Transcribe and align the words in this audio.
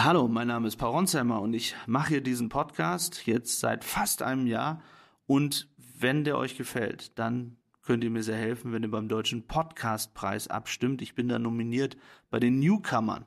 Hallo, 0.00 0.28
mein 0.28 0.46
Name 0.46 0.68
ist 0.68 0.76
Paul 0.76 0.92
Ronsheimer 0.92 1.42
und 1.42 1.54
ich 1.54 1.74
mache 1.88 2.10
hier 2.10 2.20
diesen 2.20 2.48
Podcast 2.48 3.26
jetzt 3.26 3.58
seit 3.58 3.82
fast 3.82 4.22
einem 4.22 4.46
Jahr. 4.46 4.80
Und 5.26 5.66
wenn 5.98 6.22
der 6.22 6.38
euch 6.38 6.56
gefällt, 6.56 7.18
dann 7.18 7.56
könnt 7.82 8.04
ihr 8.04 8.10
mir 8.10 8.22
sehr 8.22 8.36
helfen, 8.36 8.72
wenn 8.72 8.84
ihr 8.84 8.92
beim 8.92 9.08
Deutschen 9.08 9.48
Podcastpreis 9.48 10.46
abstimmt. 10.46 11.02
Ich 11.02 11.16
bin 11.16 11.26
da 11.26 11.40
nominiert 11.40 11.96
bei 12.30 12.38
den 12.38 12.60
Newcomern. 12.60 13.24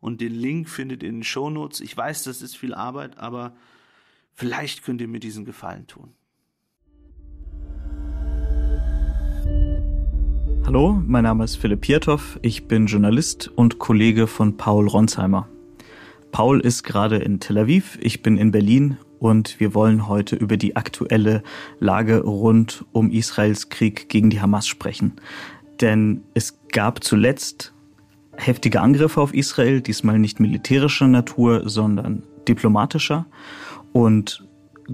Und 0.00 0.22
den 0.22 0.32
Link 0.32 0.70
findet 0.70 1.02
ihr 1.02 1.10
in 1.10 1.16
den 1.16 1.24
Shownotes. 1.24 1.82
Ich 1.82 1.94
weiß, 1.94 2.22
das 2.22 2.40
ist 2.40 2.56
viel 2.56 2.72
Arbeit, 2.72 3.18
aber 3.18 3.54
vielleicht 4.32 4.82
könnt 4.82 5.02
ihr 5.02 5.08
mir 5.08 5.20
diesen 5.20 5.44
Gefallen 5.44 5.86
tun. 5.86 6.14
Hallo, 10.64 11.02
mein 11.06 11.24
Name 11.24 11.44
ist 11.44 11.56
Philipp 11.56 11.82
Piertoff. 11.82 12.38
Ich 12.40 12.66
bin 12.66 12.86
Journalist 12.86 13.48
und 13.48 13.78
Kollege 13.78 14.26
von 14.26 14.56
Paul 14.56 14.88
Ronsheimer. 14.88 15.50
Paul 16.34 16.58
ist 16.58 16.82
gerade 16.82 17.18
in 17.18 17.38
Tel 17.38 17.58
Aviv, 17.58 17.96
ich 18.00 18.20
bin 18.20 18.38
in 18.38 18.50
Berlin 18.50 18.96
und 19.20 19.60
wir 19.60 19.72
wollen 19.72 20.08
heute 20.08 20.34
über 20.34 20.56
die 20.56 20.74
aktuelle 20.74 21.44
Lage 21.78 22.24
rund 22.24 22.84
um 22.90 23.12
Israels 23.12 23.68
Krieg 23.68 24.08
gegen 24.08 24.30
die 24.30 24.40
Hamas 24.40 24.66
sprechen. 24.66 25.12
Denn 25.80 26.24
es 26.34 26.58
gab 26.72 27.04
zuletzt 27.04 27.72
heftige 28.34 28.80
Angriffe 28.80 29.20
auf 29.20 29.32
Israel, 29.32 29.80
diesmal 29.80 30.18
nicht 30.18 30.40
militärischer 30.40 31.06
Natur, 31.06 31.68
sondern 31.70 32.24
diplomatischer. 32.48 33.26
Und 33.92 34.44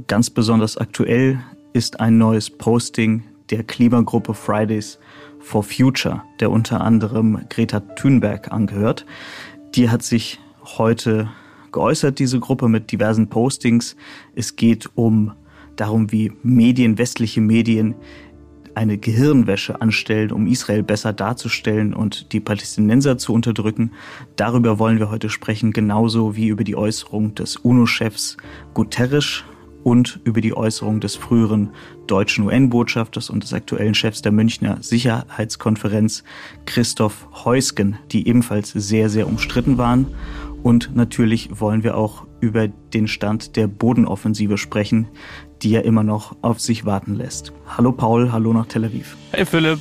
ganz 0.08 0.28
besonders 0.28 0.76
aktuell 0.76 1.40
ist 1.72 2.00
ein 2.00 2.18
neues 2.18 2.50
Posting 2.50 3.22
der 3.48 3.62
Klimagruppe 3.62 4.34
Fridays 4.34 4.98
for 5.38 5.62
Future, 5.62 6.22
der 6.38 6.50
unter 6.50 6.82
anderem 6.82 7.46
Greta 7.48 7.80
Thunberg 7.80 8.52
angehört. 8.52 9.06
Die 9.74 9.88
hat 9.88 10.02
sich 10.02 10.38
heute 10.78 11.30
geäußert, 11.72 12.18
diese 12.18 12.40
Gruppe 12.40 12.68
mit 12.68 12.90
diversen 12.92 13.28
Postings. 13.28 13.96
Es 14.34 14.56
geht 14.56 14.90
um 14.94 15.32
darum, 15.76 16.12
wie 16.12 16.32
Medien, 16.42 16.98
westliche 16.98 17.40
Medien 17.40 17.94
eine 18.74 18.98
Gehirnwäsche 18.98 19.80
anstellen, 19.80 20.32
um 20.32 20.46
Israel 20.46 20.82
besser 20.82 21.12
darzustellen 21.12 21.92
und 21.92 22.32
die 22.32 22.40
Palästinenser 22.40 23.18
zu 23.18 23.32
unterdrücken. 23.32 23.92
Darüber 24.36 24.78
wollen 24.78 24.98
wir 24.98 25.10
heute 25.10 25.28
sprechen, 25.28 25.72
genauso 25.72 26.36
wie 26.36 26.48
über 26.48 26.64
die 26.64 26.76
Äußerung 26.76 27.34
des 27.34 27.56
UNO-Chefs 27.56 28.36
Guterres 28.74 29.44
und 29.82 30.20
über 30.24 30.40
die 30.40 30.56
Äußerung 30.56 31.00
des 31.00 31.16
früheren 31.16 31.70
deutschen 32.06 32.44
UN-Botschafters 32.44 33.30
und 33.30 33.42
des 33.42 33.52
aktuellen 33.52 33.94
Chefs 33.94 34.22
der 34.22 34.32
Münchner 34.32 34.78
Sicherheitskonferenz 34.80 36.22
Christoph 36.66 37.26
Heusgen, 37.44 37.98
die 38.12 38.28
ebenfalls 38.28 38.70
sehr, 38.70 39.08
sehr 39.08 39.26
umstritten 39.26 39.78
waren. 39.78 40.06
Und 40.62 40.94
natürlich 40.94 41.60
wollen 41.60 41.82
wir 41.82 41.96
auch 41.96 42.26
über 42.40 42.68
den 42.68 43.08
Stand 43.08 43.56
der 43.56 43.66
Bodenoffensive 43.66 44.58
sprechen, 44.58 45.08
die 45.62 45.70
ja 45.70 45.80
immer 45.80 46.02
noch 46.02 46.36
auf 46.42 46.60
sich 46.60 46.84
warten 46.84 47.14
lässt. 47.14 47.52
Hallo 47.66 47.92
Paul, 47.92 48.32
hallo 48.32 48.52
nach 48.52 48.66
Tel 48.66 48.84
Aviv. 48.84 49.16
Hey 49.32 49.46
Philipp. 49.46 49.78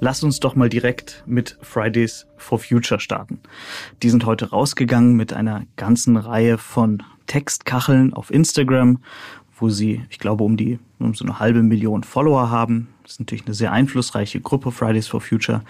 Lass 0.00 0.22
uns 0.22 0.38
doch 0.38 0.54
mal 0.54 0.68
direkt 0.68 1.24
mit 1.26 1.58
Fridays 1.60 2.26
for 2.36 2.60
Future 2.60 3.00
starten. 3.00 3.40
Die 4.02 4.10
sind 4.10 4.26
heute 4.26 4.50
rausgegangen 4.50 5.14
mit 5.14 5.32
einer 5.32 5.64
ganzen 5.76 6.16
Reihe 6.16 6.56
von 6.56 7.02
Textkacheln 7.26 8.14
auf 8.14 8.30
Instagram, 8.30 8.98
wo 9.58 9.68
sie, 9.68 10.04
ich 10.10 10.18
glaube, 10.18 10.44
um 10.44 10.56
die 10.56 10.78
um 10.98 11.14
so 11.14 11.24
eine 11.24 11.38
halbe 11.38 11.62
Million 11.62 12.02
Follower 12.02 12.50
haben. 12.50 12.88
Das 13.02 13.12
ist 13.12 13.20
natürlich 13.20 13.46
eine 13.46 13.54
sehr 13.54 13.72
einflussreiche 13.72 14.40
Gruppe, 14.40 14.72
Fridays 14.72 15.06
for 15.06 15.20
Future. 15.20 15.62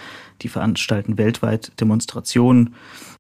Die 0.42 0.48
veranstalten 0.48 1.18
weltweit 1.18 1.78
Demonstrationen 1.80 2.74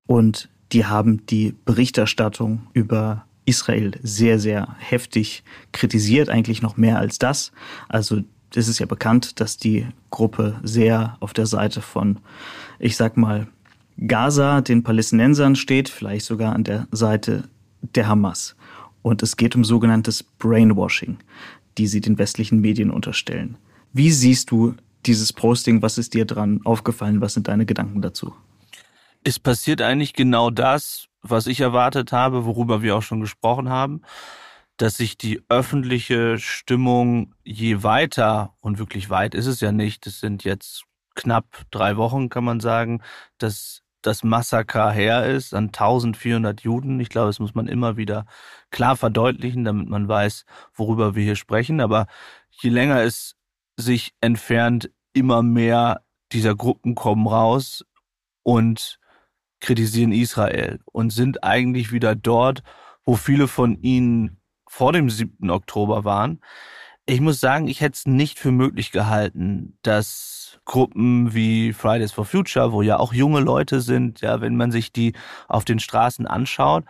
und 0.06 0.48
die 0.72 0.86
haben 0.86 1.26
die 1.26 1.54
Berichterstattung 1.64 2.66
über 2.72 3.24
Israel 3.44 3.92
sehr, 4.02 4.38
sehr 4.38 4.76
heftig 4.78 5.42
kritisiert, 5.72 6.28
eigentlich 6.28 6.60
noch 6.60 6.76
mehr 6.76 6.98
als 6.98 7.18
das. 7.18 7.52
Also 7.88 8.20
es 8.54 8.68
ist 8.68 8.78
ja 8.78 8.86
bekannt, 8.86 9.40
dass 9.40 9.56
die 9.56 9.86
Gruppe 10.10 10.60
sehr 10.62 11.16
auf 11.20 11.32
der 11.32 11.46
Seite 11.46 11.80
von, 11.80 12.18
ich 12.78 12.96
sag 12.96 13.16
mal, 13.16 13.46
Gaza, 14.06 14.60
den 14.60 14.82
Palästinensern 14.82 15.56
steht, 15.56 15.88
vielleicht 15.88 16.26
sogar 16.26 16.54
an 16.54 16.64
der 16.64 16.86
Seite 16.92 17.44
der 17.80 18.08
Hamas. 18.08 18.54
Und 19.02 19.22
es 19.22 19.36
geht 19.36 19.54
um 19.56 19.64
sogenanntes 19.64 20.22
Brainwashing, 20.22 21.18
die 21.76 21.86
sie 21.86 22.00
den 22.00 22.18
westlichen 22.18 22.60
Medien 22.60 22.90
unterstellen. 22.90 23.56
Wie 23.92 24.10
siehst 24.10 24.50
du 24.50 24.74
dieses 25.06 25.32
Posting? 25.32 25.82
Was 25.82 25.98
ist 25.98 26.14
dir 26.14 26.24
dran 26.24 26.60
aufgefallen? 26.64 27.20
Was 27.20 27.34
sind 27.34 27.48
deine 27.48 27.66
Gedanken 27.66 28.02
dazu? 28.02 28.34
Es 29.24 29.38
passiert 29.38 29.82
eigentlich 29.82 30.14
genau 30.14 30.50
das, 30.50 31.06
was 31.22 31.46
ich 31.46 31.60
erwartet 31.60 32.12
habe, 32.12 32.44
worüber 32.44 32.82
wir 32.82 32.96
auch 32.96 33.02
schon 33.02 33.20
gesprochen 33.20 33.68
haben, 33.68 34.02
dass 34.76 34.96
sich 34.96 35.18
die 35.18 35.42
öffentliche 35.48 36.38
Stimmung 36.38 37.34
je 37.44 37.82
weiter, 37.82 38.54
und 38.60 38.78
wirklich 38.78 39.10
weit 39.10 39.34
ist 39.34 39.46
es 39.46 39.60
ja 39.60 39.72
nicht, 39.72 40.06
es 40.06 40.20
sind 40.20 40.44
jetzt 40.44 40.84
knapp 41.14 41.46
drei 41.70 41.96
Wochen, 41.96 42.28
kann 42.28 42.44
man 42.44 42.60
sagen, 42.60 43.02
dass 43.38 43.82
das 44.08 44.24
Massaker 44.24 44.90
her 44.90 45.26
ist 45.26 45.54
an 45.54 45.66
1400 45.66 46.62
Juden. 46.62 46.98
Ich 46.98 47.10
glaube, 47.10 47.28
das 47.28 47.40
muss 47.40 47.54
man 47.54 47.68
immer 47.68 47.96
wieder 47.96 48.24
klar 48.70 48.96
verdeutlichen, 48.96 49.64
damit 49.64 49.88
man 49.88 50.08
weiß, 50.08 50.46
worüber 50.74 51.14
wir 51.14 51.22
hier 51.22 51.36
sprechen. 51.36 51.80
Aber 51.80 52.06
je 52.50 52.70
länger 52.70 53.02
es 53.02 53.36
sich 53.76 54.14
entfernt, 54.20 54.90
immer 55.12 55.42
mehr 55.42 56.02
dieser 56.32 56.56
Gruppen 56.56 56.94
kommen 56.94 57.26
raus 57.26 57.84
und 58.42 58.98
kritisieren 59.60 60.12
Israel 60.12 60.80
und 60.86 61.10
sind 61.10 61.44
eigentlich 61.44 61.92
wieder 61.92 62.14
dort, 62.14 62.62
wo 63.04 63.14
viele 63.14 63.46
von 63.46 63.80
ihnen 63.82 64.40
vor 64.66 64.92
dem 64.92 65.10
7. 65.10 65.50
Oktober 65.50 66.04
waren. 66.04 66.40
Ich 67.04 67.20
muss 67.20 67.40
sagen, 67.40 67.68
ich 67.68 67.80
hätte 67.82 67.96
es 67.96 68.06
nicht 68.06 68.38
für 68.38 68.52
möglich 68.52 68.90
gehalten, 68.90 69.78
dass 69.82 70.47
Gruppen 70.68 71.34
wie 71.34 71.72
Fridays 71.72 72.12
for 72.12 72.24
Future, 72.24 72.72
wo 72.72 72.82
ja 72.82 72.98
auch 72.98 73.12
junge 73.12 73.40
Leute 73.40 73.80
sind, 73.80 74.20
ja, 74.20 74.40
wenn 74.40 74.54
man 74.54 74.70
sich 74.70 74.92
die 74.92 75.14
auf 75.48 75.64
den 75.64 75.80
Straßen 75.80 76.26
anschaut, 76.28 76.84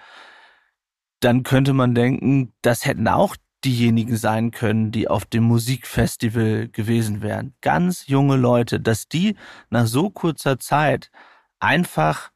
dann 1.21 1.45
könnte 1.45 1.73
man 1.73 1.95
denken, 1.95 2.53
das 2.61 2.85
hätten 2.85 3.09
auch 3.09 3.37
diejenigen 3.65 4.17
sein 4.17 4.51
können, 4.51 4.91
die 4.91 5.09
auf 5.09 5.25
dem 5.25 5.45
Musikfestival 5.45 6.69
gewesen 6.69 7.23
wären. 7.23 7.55
Ganz 7.61 8.07
junge 8.09 8.37
Leute, 8.37 8.81
dass 8.81 9.09
die 9.09 9.37
nach 9.71 9.87
so 9.87 10.11
kurzer 10.11 10.59
Zeit 10.59 11.11
einfach 11.59 12.31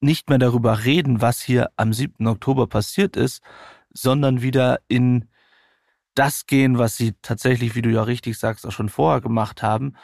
nicht 0.00 0.28
mehr 0.28 0.38
darüber 0.38 0.84
reden, 0.84 1.22
was 1.22 1.40
hier 1.40 1.70
am 1.76 1.92
7. 1.92 2.26
Oktober 2.26 2.66
passiert 2.66 3.16
ist, 3.16 3.42
sondern 3.92 4.42
wieder 4.42 4.80
in 4.88 5.28
das 6.14 6.46
gehen, 6.46 6.78
was 6.78 6.96
sie 6.96 7.14
tatsächlich, 7.22 7.74
wie 7.74 7.82
du 7.82 7.90
ja 7.90 8.02
richtig 8.02 8.38
sagst, 8.38 8.66
auch 8.66 8.72
schon 8.72 8.90
vorher 8.90 9.22
gemacht 9.22 9.62
haben, 9.62 9.94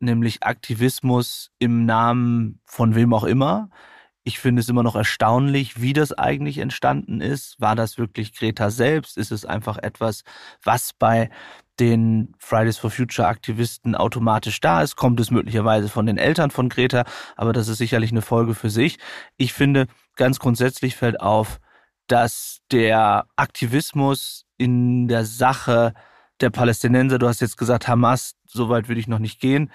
nämlich 0.00 0.42
Aktivismus 0.42 1.50
im 1.58 1.86
Namen 1.86 2.60
von 2.66 2.94
wem 2.94 3.12
auch 3.12 3.24
immer. 3.24 3.70
Ich 4.24 4.38
finde 4.38 4.60
es 4.60 4.68
immer 4.68 4.82
noch 4.82 4.94
erstaunlich, 4.94 5.80
wie 5.80 5.94
das 5.94 6.12
eigentlich 6.12 6.58
entstanden 6.58 7.20
ist. 7.20 7.58
War 7.60 7.74
das 7.74 7.96
wirklich 7.96 8.34
Greta 8.34 8.70
selbst? 8.70 9.16
Ist 9.16 9.32
es 9.32 9.46
einfach 9.46 9.78
etwas, 9.78 10.22
was 10.62 10.92
bei 10.92 11.30
den 11.80 12.34
Fridays 12.38 12.76
for 12.76 12.90
Future 12.90 13.26
Aktivisten 13.26 13.94
automatisch 13.94 14.60
da 14.60 14.82
ist? 14.82 14.96
Kommt 14.96 15.18
es 15.20 15.30
möglicherweise 15.30 15.88
von 15.88 16.06
den 16.06 16.18
Eltern 16.18 16.50
von 16.50 16.68
Greta? 16.68 17.04
Aber 17.36 17.52
das 17.52 17.68
ist 17.68 17.78
sicherlich 17.78 18.10
eine 18.10 18.22
Folge 18.22 18.54
für 18.54 18.70
sich. 18.70 18.98
Ich 19.36 19.52
finde, 19.52 19.86
ganz 20.16 20.38
grundsätzlich 20.38 20.96
fällt 20.96 21.20
auf, 21.20 21.58
dass 22.06 22.60
der 22.70 23.26
Aktivismus 23.36 24.44
in 24.56 25.08
der 25.08 25.24
Sache 25.24 25.94
der 26.40 26.50
Palästinenser, 26.50 27.18
du 27.18 27.28
hast 27.28 27.40
jetzt 27.40 27.56
gesagt 27.56 27.88
Hamas, 27.88 28.36
so 28.46 28.68
weit 28.68 28.88
würde 28.88 29.00
ich 29.00 29.08
noch 29.08 29.18
nicht 29.18 29.40
gehen, 29.40 29.70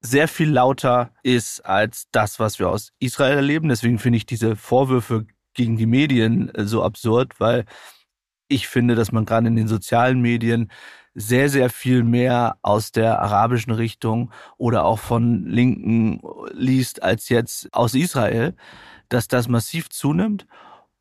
sehr 0.00 0.28
viel 0.28 0.50
lauter 0.50 1.10
ist 1.22 1.60
als 1.60 2.08
das, 2.12 2.38
was 2.38 2.58
wir 2.58 2.68
aus 2.68 2.92
Israel 2.98 3.36
erleben. 3.36 3.68
Deswegen 3.68 3.98
finde 3.98 4.18
ich 4.18 4.26
diese 4.26 4.56
Vorwürfe 4.56 5.26
gegen 5.54 5.76
die 5.76 5.86
Medien 5.86 6.54
äh, 6.54 6.64
so 6.64 6.82
absurd, 6.82 7.40
weil 7.40 7.64
ich 8.48 8.68
finde, 8.68 8.94
dass 8.94 9.10
man 9.10 9.24
gerade 9.24 9.48
in 9.48 9.56
den 9.56 9.68
sozialen 9.68 10.20
Medien 10.20 10.70
sehr, 11.14 11.48
sehr 11.48 11.70
viel 11.70 12.04
mehr 12.04 12.58
aus 12.62 12.92
der 12.92 13.20
arabischen 13.20 13.72
Richtung 13.72 14.30
oder 14.58 14.84
auch 14.84 14.98
von 14.98 15.46
Linken 15.46 16.20
liest 16.52 17.02
als 17.02 17.28
jetzt 17.30 17.72
aus 17.72 17.94
Israel, 17.94 18.54
dass 19.08 19.26
das 19.26 19.48
massiv 19.48 19.88
zunimmt 19.88 20.46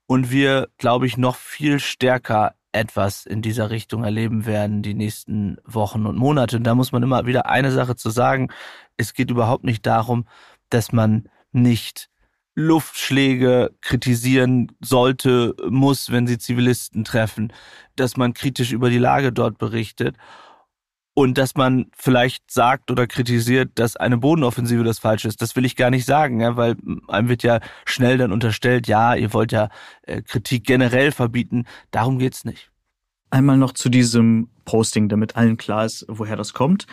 und 0.08 0.32
wir, 0.32 0.70
glaube 0.78 1.06
ich, 1.06 1.18
noch 1.18 1.36
viel 1.36 1.80
stärker 1.80 2.56
etwas 2.76 3.26
in 3.26 3.42
dieser 3.42 3.70
Richtung 3.70 4.04
erleben 4.04 4.46
werden 4.46 4.82
die 4.82 4.94
nächsten 4.94 5.58
Wochen 5.66 6.06
und 6.06 6.18
Monate. 6.18 6.58
Und 6.58 6.64
da 6.64 6.76
muss 6.76 6.92
man 6.92 7.04
immer 7.04 7.26
wieder 7.26 7.50
eine 7.50 7.72
Sache 7.72 7.96
zu 7.96 8.10
sagen. 8.10 8.50
Es 8.98 9.14
geht 9.14 9.32
überhaupt 9.32 9.64
nicht 9.64 9.86
darum, 9.86 10.28
dass 10.70 10.92
man 10.92 11.30
nicht 11.52 12.10
Luftschläge 12.56 13.72
kritisieren 13.82 14.72
sollte, 14.82 15.56
muss, 15.70 16.12
wenn 16.12 16.28
sie 16.28 16.38
Zivilisten 16.38 17.04
treffen, 17.04 17.52
dass 17.96 18.18
man 18.18 18.34
kritisch 18.34 18.72
über 18.72 18.90
die 18.90 18.98
Lage 18.98 19.34
dort 19.34 19.58
berichtet. 19.58 20.16
Und 21.18 21.38
dass 21.38 21.56
man 21.56 21.86
vielleicht 21.98 22.52
sagt 22.52 22.92
oder 22.92 23.08
kritisiert, 23.08 23.72
dass 23.76 23.96
eine 23.96 24.18
Bodenoffensive 24.18 24.84
das 24.84 25.00
Falsche 25.00 25.30
ist, 25.30 25.42
das 25.42 25.56
will 25.56 25.64
ich 25.64 25.78
gar 25.78 25.90
nicht 25.90 26.06
sagen, 26.06 26.42
ja, 26.42 26.58
weil 26.58 26.76
einem 27.08 27.30
wird 27.30 27.42
ja 27.42 27.62
schnell 27.86 28.18
dann 28.18 28.34
unterstellt, 28.34 28.86
ja, 28.88 29.16
ihr 29.16 29.32
wollt 29.32 29.54
ja 29.54 29.70
äh, 30.02 30.22
Kritik 30.22 30.66
generell 30.66 31.14
verbieten. 31.14 31.64
Darum 31.92 32.20
geht's 32.20 32.44
nicht. 32.44 32.70
Einmal 33.30 33.56
noch 33.56 33.72
zu 33.72 33.88
diesem 33.88 34.50
Posting, 34.66 35.08
damit 35.08 35.38
allen 35.38 35.56
klar 35.56 35.86
ist, 35.86 36.06
woher 36.10 36.36
das 36.36 36.54
kommt. 36.54 36.86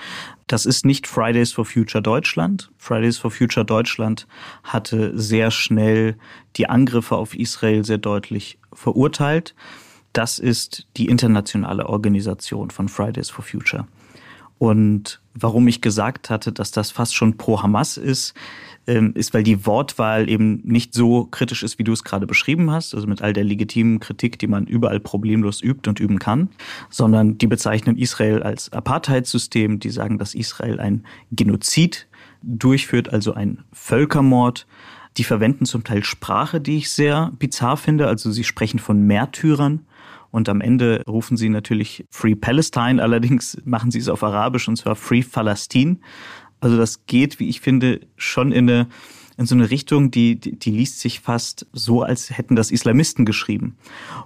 Das 0.47 0.67
ist 0.67 0.87
nicht 0.87 1.09
Fridays 1.09 1.53
for 1.53 1.65
Future 1.65 2.01
Deutschland. 2.01 2.71
Fridays 2.79 3.19
for 3.19 3.33
Future 3.33 3.67
Deutschland 3.67 4.29
hatte 4.63 5.19
sehr 5.19 5.51
schnell 5.51 6.17
die 6.57 6.69
Angriffe 6.69 7.17
auf 7.17 7.35
Israel 7.35 7.85
sehr 7.85 7.99
deutlich 7.99 8.61
verurteilt. 8.73 9.57
Das 10.13 10.39
ist 10.39 10.87
die 10.97 11.07
internationale 11.07 11.89
Organisation 11.89 12.71
von 12.71 12.89
Fridays 12.89 13.29
for 13.29 13.45
Future. 13.45 13.89
Und 14.63 15.21
warum 15.35 15.67
ich 15.67 15.81
gesagt 15.81 16.31
hatte, 16.31 16.53
dass 16.53 16.71
das 16.71 16.93
fast 16.93 17.17
schon 17.17 17.37
pro 17.37 17.65
Hamas 17.65 17.97
ist, 17.97 18.33
ähm, 18.87 19.13
ist, 19.17 19.35
weil 19.35 19.43
die 19.43 19.67
Wortwahl 19.67 20.31
eben 20.31 20.61
nicht 20.63 20.95
so 20.95 21.25
kritisch 21.25 21.65
ist, 21.65 21.81
wie 21.81 21.83
du 21.83 21.91
es 21.91 22.05
gerade 22.05 22.29
beschrieben 22.29 22.71
hast, 22.71 22.95
also 22.95 23.09
mit 23.09 23.23
all 23.23 23.33
der 23.33 23.43
legitimen 23.43 23.99
Kritik, 23.99 24.39
die 24.39 24.47
man 24.47 24.69
überall 24.69 25.01
problemlos 25.01 25.65
übt 25.65 25.91
und 25.91 25.99
üben 25.99 26.21
kann, 26.21 26.49
sondern 26.91 27.39
die 27.39 27.49
bezeichnen 27.49 27.99
Israel 27.99 28.45
als 28.45 28.73
Apartheidssystem, 28.73 29.81
die 29.81 29.91
sagen, 29.91 30.19
dass 30.19 30.33
Israel 30.33 30.79
ein 30.79 31.03
Genozid 31.33 32.07
durchführt, 32.45 33.13
also 33.13 33.35
ein 33.35 33.65
Völkermord. 33.73 34.69
Die 35.17 35.25
verwenden 35.25 35.67
zum 35.67 35.83
Teil 35.83 36.05
Sprache, 36.05 36.61
die 36.61 36.77
ich 36.77 36.91
sehr 36.91 37.33
bizarr 37.37 37.77
finde, 37.77 38.07
also 38.07 38.31
sie 38.31 38.45
sprechen 38.45 38.79
von 38.79 39.09
Märtyrern 39.09 39.87
und 40.33 40.49
am 40.49 40.61
Ende 40.61 41.05
rufen 41.07 41.37
sie 41.37 41.49
natürlich 41.49 42.05
Free 42.11 42.35
Palestine, 42.35 43.01
allerdings 43.01 43.59
machen 43.65 43.93
sie 43.93 44.01
es 44.01 44.09
auf 44.09 44.25
Arabisch 44.25 44.67
und 44.67 44.77
zwar 44.77 44.97
Free 44.97 45.23
Palestine. 45.23 45.99
Also 46.59 46.77
das 46.77 47.07
geht, 47.07 47.39
wie 47.39 47.49
ich 47.49 47.61
finde, 47.61 48.01
schon 48.17 48.51
in 48.51 48.69
eine 48.69 48.89
in 49.39 49.47
so 49.47 49.55
eine 49.55 49.71
Richtung, 49.71 50.11
die, 50.11 50.39
die, 50.39 50.59
die 50.59 50.71
liest 50.71 51.01
sich 51.01 51.21
fast 51.21 51.67
so, 51.73 52.03
als 52.03 52.37
hätten 52.37 52.55
das 52.55 52.71
Islamisten 52.71 53.25
geschrieben. 53.25 53.77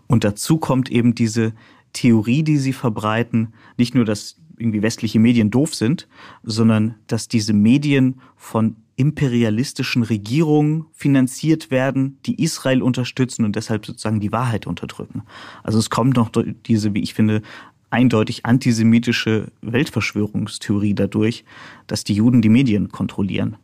Und 0.09 0.25
dazu 0.25 0.59
kommt 0.59 0.91
eben 0.91 1.15
diese 1.15 1.55
Theorie, 1.93 2.43
die 2.43 2.59
sie 2.59 2.73
verbreiten, 2.73 3.55
nicht 3.77 3.95
nur, 3.95 4.05
dass 4.05 4.37
irgendwie 4.59 4.83
westliche 4.83 5.21
Medien 5.21 5.51
doof 5.51 5.75
sind, 5.75 6.09
sondern 6.43 6.97
dass 7.07 7.29
diese 7.29 7.53
Medien 7.53 8.21
von 8.37 8.77
imperialistischen 8.97 10.03
Regierungen 10.03 10.87
finanziert 10.93 11.71
werden, 11.71 12.19
die 12.25 12.43
Israel 12.43 12.83
unterstützen 12.83 13.45
und 13.45 13.55
deshalb 13.55 13.85
sozusagen 13.85 14.21
die 14.21 14.33
Wahrheit 14.33 14.67
unterdrücken. 14.67 15.23
Also 15.63 15.79
es 15.79 15.91
kommt 15.91 16.17
noch 16.17 16.31
diese, 16.67 16.95
wie 16.95 17.03
ich 17.03 17.15
finde, 17.15 17.43
eindeutig 17.91 18.47
antisemitische 18.47 19.53
Weltverschwörungstheorie 19.61 20.95
dadurch, 20.95 21.45
dass 21.87 22.05
die 22.05 22.15
Juden 22.15 22.43
die 22.43 22.49
Medien 22.49 22.89
kontrollieren. 22.91 23.57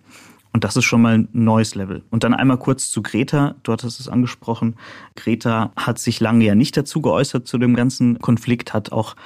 Und 0.53 0.65
das 0.65 0.77
ist 0.77 0.85
schon 0.85 1.01
mal 1.01 1.15
ein 1.15 1.29
neues 1.33 1.75
Level. 1.75 2.03
Und 2.11 2.25
dann 2.25 2.35
einmal 2.35 2.59
kurz 2.59 2.91
zu 2.91 3.03
Greta. 3.03 3.55
Dort 3.63 3.85
hast 3.85 3.99
du 3.99 4.03
es 4.03 4.09
angesprochen. 4.09 4.77
Greta 5.17 5.73
hat 5.77 5.99
sich 5.99 6.21
lange 6.21 6.45
ja 6.45 6.55
nicht 6.55 6.77
dazu 6.77 7.01
geäußert 7.01 7.49
zu 7.49 7.57
dem 7.57 7.75
ganzen 7.75 8.19
Konflikt, 8.19 8.75
hat 8.75 8.93
auch 8.93 9.17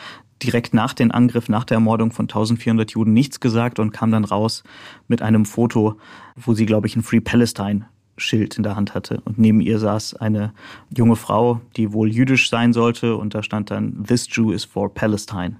direkt 0.43 0.75
nach 0.75 0.93
dem 0.93 1.13
Angriff, 1.13 1.49
nach 1.49 1.65
der 1.65 1.77
Ermordung 1.77 2.13
von 2.13 2.25
1400 2.25 2.91
Juden 2.91 3.13
nichts 3.13 3.41
gesagt 3.41 3.79
und 3.79 3.93
kam 3.93 4.11
dann 4.11 4.25
raus 4.25 4.65
mit 5.09 5.23
einem 5.23 5.45
Foto, 5.45 5.97
wo 6.35 6.55
sie, 6.55 6.67
glaube 6.67 6.87
ich, 6.87 6.97
ein 6.97 7.03
Free 7.03 7.21
Palestine 7.21 7.87
Schild 8.19 8.57
in 8.57 8.63
der 8.63 8.77
Hand 8.77 8.95
hatte. 8.95 9.21
Und 9.25 9.39
neben 9.39 9.61
ihr 9.61 9.79
saß 9.79 10.15
eine 10.15 10.53
junge 10.95 11.17
Frau, 11.17 11.61
die 11.77 11.93
wohl 11.93 12.11
jüdisch 12.11 12.49
sein 12.49 12.73
sollte. 12.73 13.17
Und 13.17 13.35
da 13.35 13.43
stand 13.43 13.71
dann, 13.71 14.05
This 14.05 14.29
Jew 14.31 14.53
is 14.53 14.65
for 14.65 14.93
Palestine. 14.93 15.57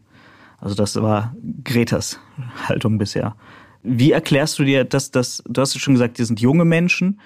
Also 0.59 0.75
das 0.75 0.97
war 0.97 1.35
Gretas 1.65 2.19
Haltung 2.69 2.99
bisher. 2.99 3.37
Wie 3.83 4.13
erklärst 4.13 4.59
du 4.59 4.65
dir, 4.65 4.85
dass 4.85 5.11
das, 5.11 5.43
du 5.47 5.61
hast 5.61 5.75
ja 5.75 5.81
schon 5.81 5.95
gesagt, 5.95 6.19
die 6.19 6.25
sind 6.25 6.41
junge 6.41 6.65
Menschen, 6.65 7.21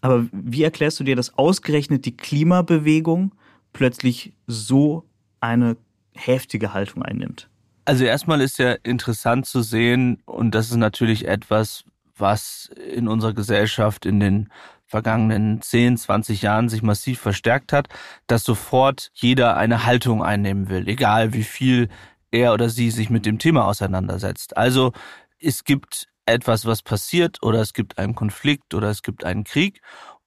aber 0.00 0.26
wie 0.32 0.62
erklärst 0.62 1.00
du 1.00 1.04
dir, 1.04 1.16
dass 1.16 1.36
ausgerechnet 1.36 2.04
die 2.04 2.16
Klimabewegung 2.16 3.34
plötzlich 3.72 4.32
so 4.46 5.04
eine 5.40 5.76
heftige 6.16 6.72
Haltung 6.74 7.02
einnimmt. 7.02 7.48
Also 7.84 8.04
erstmal 8.04 8.40
ist 8.40 8.58
ja 8.58 8.72
interessant 8.82 9.46
zu 9.46 9.62
sehen, 9.62 10.22
und 10.26 10.54
das 10.54 10.70
ist 10.70 10.76
natürlich 10.76 11.28
etwas, 11.28 11.84
was 12.16 12.70
in 12.92 13.06
unserer 13.06 13.32
Gesellschaft 13.32 14.06
in 14.06 14.18
den 14.18 14.48
vergangenen 14.86 15.60
10, 15.60 15.96
20 15.96 16.42
Jahren 16.42 16.68
sich 16.68 16.82
massiv 16.82 17.20
verstärkt 17.20 17.72
hat, 17.72 17.88
dass 18.26 18.44
sofort 18.44 19.10
jeder 19.14 19.56
eine 19.56 19.84
Haltung 19.84 20.22
einnehmen 20.22 20.68
will, 20.68 20.88
egal 20.88 21.32
wie 21.32 21.44
viel 21.44 21.88
er 22.30 22.52
oder 22.52 22.70
sie 22.70 22.90
sich 22.90 23.10
mit 23.10 23.26
dem 23.26 23.38
Thema 23.38 23.66
auseinandersetzt. 23.66 24.56
Also 24.56 24.92
es 25.40 25.64
gibt 25.64 26.08
etwas, 26.24 26.66
was 26.66 26.82
passiert, 26.82 27.42
oder 27.42 27.60
es 27.60 27.72
gibt 27.72 27.98
einen 27.98 28.14
Konflikt 28.14 28.74
oder 28.74 28.90
es 28.90 29.02
gibt 29.02 29.24
einen 29.24 29.44
Krieg 29.44 29.80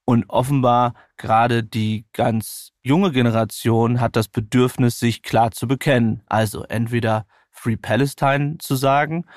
und 0.10 0.26
offenbar 0.28 0.96
gerade 1.18 1.64
die 1.64 2.08
ganz 2.14 2.72
junge 2.82 3.12
Generation 3.12 4.02
hat 4.02 4.16
das 4.16 4.28
Bedürfnis, 4.28 4.98
sich 4.98 5.22
klar 5.22 5.52
zu 5.52 5.68
bekennen. 5.68 6.24
Also 6.26 6.64
entweder 6.64 7.28
Free 7.52 7.78
Palestine 7.78 8.58
zu 8.58 8.76
sagen 8.76 9.28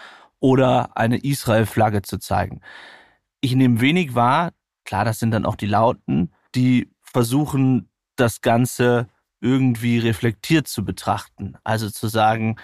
oder 0.41 0.97
eine 0.97 1.19
Israel-Flagge 1.19 2.01
zu 2.01 2.17
zeigen. 2.17 2.63
Ich 3.43 3.55
nehme 3.55 3.83
wenig 3.83 4.15
wahr, 4.15 4.53
klar, 4.87 5.05
das 5.05 5.19
sind 5.19 5.33
dann 5.33 5.45
auch 5.45 5.57
die 5.57 5.67
Lauten, 5.67 6.33
die 6.55 6.91
versuchen, 7.03 7.91
das 8.17 8.41
Ganze 8.41 9.09
irgendwie 9.43 9.99
reflektiert 9.99 10.69
zu 10.69 10.87
betrachten. 10.87 11.59
Also 11.65 11.91
zu 11.91 12.09
sagen, 12.09 12.57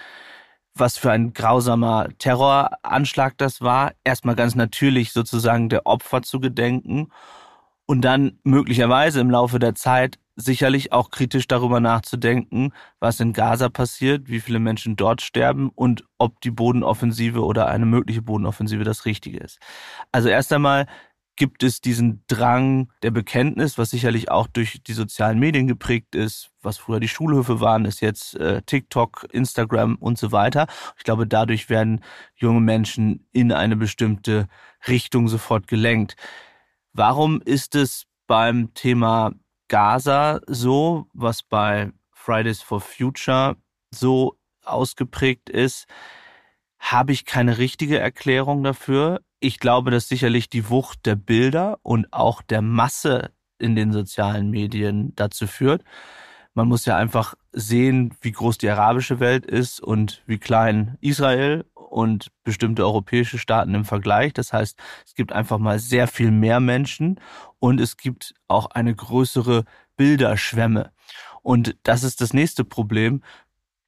was 0.73 0.97
für 0.97 1.11
ein 1.11 1.33
grausamer 1.33 2.09
Terroranschlag 2.17 3.37
das 3.37 3.61
war. 3.61 3.91
Erstmal 4.03 4.33
ganz 4.33 4.55
natürlich 4.55 5.11
sozusagen 5.11 5.69
der 5.69 5.85
Opfer 5.85 6.23
zu 6.23 6.39
gedenken 6.39 7.11
und 7.89 8.01
dann 8.01 8.37
möglicherweise 8.43 9.19
im 9.19 9.31
Laufe 9.31 9.57
der 9.57 9.73
Zeit 9.73 10.19
sicherlich 10.35 10.91
auch 10.91 11.09
kritisch 11.09 11.47
darüber 11.47 11.79
nachzudenken, 11.79 12.71
was 12.99 13.19
in 13.19 13.33
Gaza 13.33 13.67
passiert, 13.67 14.29
wie 14.29 14.41
viele 14.41 14.59
Menschen 14.59 14.95
dort 14.95 15.23
sterben 15.23 15.71
und 15.73 16.03
ob 16.19 16.39
die 16.41 16.51
Bodenoffensive 16.51 17.43
oder 17.43 17.67
eine 17.67 17.87
mögliche 17.87 18.21
Bodenoffensive 18.21 18.83
das 18.83 19.05
Richtige 19.05 19.39
ist. 19.39 19.57
Also 20.11 20.29
erst 20.29 20.53
einmal 20.53 20.85
gibt 21.35 21.63
es 21.63 21.81
diesen 21.81 22.23
Drang 22.27 22.91
der 23.01 23.09
Bekenntnis, 23.09 23.79
was 23.79 23.89
sicherlich 23.89 24.29
auch 24.29 24.45
durch 24.45 24.83
die 24.83 24.93
sozialen 24.93 25.39
Medien 25.39 25.65
geprägt 25.65 26.13
ist, 26.13 26.51
was 26.61 26.77
früher 26.77 26.99
die 26.99 27.07
Schulhöfe 27.07 27.59
waren, 27.59 27.85
ist 27.85 28.01
jetzt 28.01 28.35
äh, 28.35 28.61
TikTok, 28.61 29.25
Instagram 29.31 29.95
und 29.95 30.19
so 30.19 30.31
weiter. 30.31 30.67
Ich 30.95 31.05
glaube, 31.05 31.25
dadurch 31.25 31.71
werden 31.71 32.01
junge 32.35 32.61
Menschen 32.61 33.25
in 33.31 33.51
eine 33.51 33.77
bestimmte 33.77 34.47
Richtung 34.87 35.27
sofort 35.27 35.67
gelenkt. 35.67 36.15
Warum 36.93 37.41
ist 37.41 37.75
es 37.75 38.05
beim 38.27 38.73
Thema 38.73 39.31
Gaza 39.67 40.41
so, 40.47 41.07
was 41.13 41.43
bei 41.43 41.91
Fridays 42.11 42.61
for 42.61 42.81
Future 42.81 43.55
so 43.91 44.37
ausgeprägt 44.65 45.49
ist, 45.49 45.85
habe 46.79 47.11
ich 47.11 47.25
keine 47.25 47.57
richtige 47.57 47.99
Erklärung 47.99 48.63
dafür. 48.63 49.21
Ich 49.39 49.59
glaube, 49.59 49.91
dass 49.91 50.07
sicherlich 50.07 50.49
die 50.49 50.69
Wucht 50.69 51.05
der 51.05 51.15
Bilder 51.15 51.79
und 51.83 52.11
auch 52.11 52.41
der 52.41 52.61
Masse 52.61 53.31
in 53.57 53.75
den 53.75 53.91
sozialen 53.91 54.49
Medien 54.49 55.13
dazu 55.15 55.47
führt. 55.47 55.83
Man 56.53 56.67
muss 56.67 56.85
ja 56.85 56.95
einfach 56.95 57.35
sehen, 57.51 58.13
wie 58.21 58.31
groß 58.31 58.57
die 58.57 58.69
arabische 58.69 59.19
Welt 59.19 59.45
ist 59.45 59.79
und 59.81 60.23
wie 60.25 60.37
klein 60.37 60.97
Israel 61.01 61.65
und 61.73 62.29
bestimmte 62.43 62.85
europäische 62.85 63.37
Staaten 63.37 63.73
im 63.73 63.85
Vergleich. 63.85 64.33
Das 64.33 64.53
heißt, 64.53 64.77
es 65.05 65.15
gibt 65.15 65.33
einfach 65.33 65.57
mal 65.57 65.79
sehr 65.79 66.07
viel 66.07 66.31
mehr 66.31 66.59
Menschen 66.59 67.19
und 67.59 67.81
es 67.81 67.97
gibt 67.97 68.35
auch 68.47 68.67
eine 68.67 68.95
größere 68.95 69.65
Bilderschwemme. 69.97 70.91
Und 71.41 71.75
das 71.83 72.03
ist 72.03 72.21
das 72.21 72.33
nächste 72.33 72.63
Problem. 72.63 73.21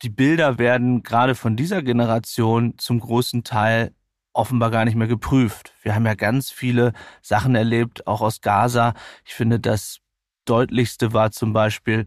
Die 0.02 0.10
Bilder 0.10 0.58
werden 0.58 1.04
gerade 1.04 1.36
von 1.36 1.56
dieser 1.56 1.84
Generation 1.84 2.74
zum 2.78 3.00
großen 3.00 3.44
Teil 3.44 3.94
offenbar 4.34 4.72
gar 4.72 4.86
nicht 4.86 4.96
mehr 4.96 5.08
geprüft. 5.08 5.74
Wir 5.82 5.94
haben 5.94 6.06
ja 6.06 6.16
ganz 6.16 6.50
viele 6.50 6.94
Sachen 7.22 7.54
erlebt, 7.54 8.08
auch 8.08 8.22
aus 8.22 8.42
Gaza. 8.42 8.94
Ich 9.26 9.34
finde, 9.34 9.60
das 9.60 10.00
deutlichste 10.46 11.14
war 11.14 11.32
zum 11.32 11.54
Beispiel 11.54 12.06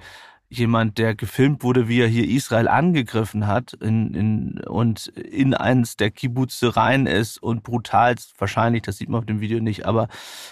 jemand, 0.59 0.99
der 0.99 1.15
gefilmt 1.15 1.63
wurde, 1.63 1.89
wie 1.89 2.01
er 2.01 2.09
hier 2.09 2.29
Israel 2.29 2.69
angegriffen 2.69 3.47
hat 3.47 3.73
in, 3.75 4.15
in, 4.15 4.61
und 4.67 5.09
in 5.09 5.55
eins 5.55 5.97
der 5.97 6.11
Kibbutze 6.11 6.77
rein 6.77 7.07
ist 7.07 7.43
und 7.43 7.63
brutal, 7.63 8.15
wahrscheinlich, 8.39 8.83
das 8.83 8.97
sieht 8.97 9.09
man 9.09 9.21
auf 9.21 9.27
dem 9.27 9.41
Video 9.41 9.61
nicht, 9.61 9.87
aber 9.87 10.09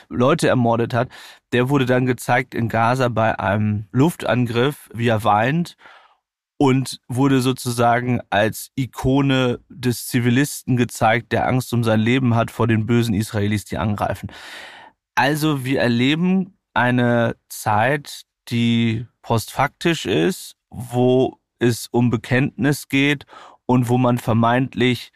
Leute 0.09 0.49
ermordet 0.49 0.95
hat, 0.95 1.09
der 1.53 1.69
wurde 1.69 1.87
dann 1.87 2.07
gezeigt 2.07 2.55
in 2.55 2.69
Gaza 2.69 3.09
bei 3.09 3.39
einem 3.39 3.87
Luftangriff, 3.93 4.91
wie 4.95 5.09
er 5.09 5.25
weint 5.25 5.77
und 6.63 7.01
wurde 7.09 7.41
sozusagen 7.41 8.21
als 8.31 8.71
Ikone 8.77 9.59
des 9.69 10.07
Zivilisten 10.07 10.77
gezeigt, 10.77 11.33
der 11.33 11.49
Angst 11.49 11.73
um 11.73 11.83
sein 11.83 11.99
Leben 11.99 12.37
hat 12.37 12.51
vor 12.51 12.69
den 12.69 12.87
bösen 12.87 13.15
Israelis, 13.15 13.65
die 13.65 13.79
angreifen. 13.79 14.31
Also 15.15 15.65
wir 15.65 15.81
erleben 15.81 16.57
eine 16.73 17.37
Zeit, 17.49 18.23
die 18.49 19.07
postfaktisch 19.23 20.07
ist, 20.07 20.57
wo 20.71 21.39
es 21.59 21.87
um 21.87 22.11
Bekenntnis 22.11 22.89
geht 22.89 23.25
und 23.67 23.89
wo 23.89 23.99
man 23.99 24.19
vermeintlich 24.19 25.13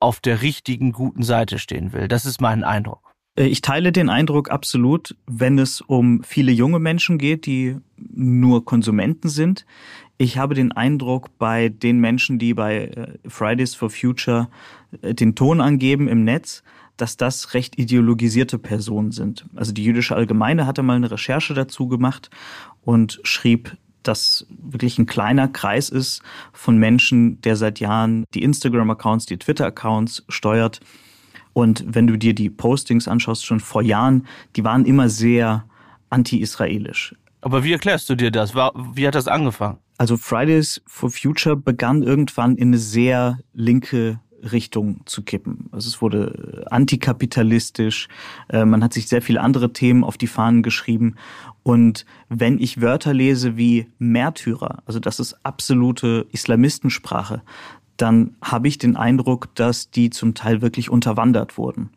auf 0.00 0.20
der 0.20 0.42
richtigen, 0.42 0.92
guten 0.92 1.22
Seite 1.22 1.58
stehen 1.58 1.92
will. 1.92 2.08
Das 2.08 2.24
ist 2.24 2.40
mein 2.40 2.64
Eindruck. 2.64 3.12
Äh, 3.36 3.44
ich 3.44 3.60
teile 3.60 3.92
den 3.92 4.08
Eindruck 4.08 4.50
absolut, 4.50 5.16
wenn 5.26 5.58
es 5.58 5.80
um 5.80 6.22
viele 6.24 6.52
junge 6.52 6.78
Menschen 6.78 7.18
geht, 7.18 7.46
die 7.46 7.76
nur 7.96 8.64
Konsumenten 8.64 9.28
sind. 9.28 9.64
Ich 10.18 10.38
habe 10.38 10.54
den 10.54 10.72
Eindruck, 10.72 11.36
bei 11.38 11.68
den 11.68 11.98
Menschen, 11.98 12.38
die 12.38 12.54
bei 12.54 12.86
äh, 12.86 13.18
Fridays 13.28 13.74
for 13.74 13.90
Future 13.90 14.48
äh, 15.02 15.14
den 15.14 15.34
Ton 15.34 15.60
angeben 15.60 16.08
im 16.08 16.24
Netz, 16.24 16.62
dass 16.96 17.16
das 17.16 17.54
recht 17.54 17.78
ideologisierte 17.78 18.58
Personen 18.58 19.12
sind. 19.12 19.46
Also 19.54 19.72
die 19.72 19.84
jüdische 19.84 20.14
Allgemeine 20.14 20.66
hatte 20.66 20.82
mal 20.82 20.96
eine 20.96 21.10
Recherche 21.10 21.54
dazu 21.54 21.88
gemacht 21.88 22.30
und 22.82 23.20
schrieb, 23.22 23.76
dass 24.02 24.46
wirklich 24.48 24.98
ein 24.98 25.06
kleiner 25.06 25.48
Kreis 25.48 25.88
ist 25.88 26.22
von 26.52 26.76
Menschen, 26.76 27.40
der 27.42 27.56
seit 27.56 27.80
Jahren 27.80 28.24
die 28.34 28.42
Instagram-Accounts, 28.42 29.26
die 29.26 29.38
Twitter-Accounts 29.38 30.24
steuert. 30.28 30.80
Und 31.52 31.84
wenn 31.86 32.06
du 32.06 32.16
dir 32.16 32.34
die 32.34 32.50
Postings 32.50 33.08
anschaust, 33.08 33.44
schon 33.44 33.60
vor 33.60 33.82
Jahren, 33.82 34.26
die 34.56 34.64
waren 34.64 34.84
immer 34.84 35.08
sehr 35.08 35.64
anti-israelisch. 36.10 37.14
Aber 37.40 37.64
wie 37.64 37.72
erklärst 37.72 38.08
du 38.08 38.14
dir 38.14 38.30
das? 38.30 38.54
Wie 38.54 39.06
hat 39.06 39.14
das 39.14 39.28
angefangen? 39.28 39.78
Also 39.98 40.16
Fridays 40.16 40.80
for 40.86 41.10
Future 41.10 41.56
begann 41.56 42.02
irgendwann 42.02 42.56
in 42.56 42.68
eine 42.68 42.78
sehr 42.78 43.38
linke 43.52 44.20
Richtung 44.42 45.00
zu 45.06 45.22
kippen. 45.22 45.68
Also 45.72 45.88
es 45.88 46.02
wurde 46.02 46.66
antikapitalistisch, 46.70 48.08
äh, 48.48 48.64
man 48.64 48.82
hat 48.82 48.92
sich 48.92 49.08
sehr 49.08 49.22
viele 49.22 49.40
andere 49.40 49.72
Themen 49.72 50.04
auf 50.04 50.18
die 50.18 50.26
Fahnen 50.26 50.62
geschrieben. 50.62 51.16
Und 51.62 52.04
wenn 52.28 52.58
ich 52.58 52.80
Wörter 52.80 53.14
lese 53.14 53.56
wie 53.56 53.86
Märtyrer, 53.98 54.82
also 54.86 54.98
das 54.98 55.20
ist 55.20 55.36
absolute 55.44 56.26
Islamistensprache, 56.32 57.42
dann 57.96 58.36
habe 58.42 58.68
ich 58.68 58.78
den 58.78 58.96
Eindruck, 58.96 59.54
dass 59.54 59.90
die 59.90 60.10
zum 60.10 60.34
Teil 60.34 60.62
wirklich 60.62 60.90
unterwandert 60.90 61.56
wurden 61.56 61.90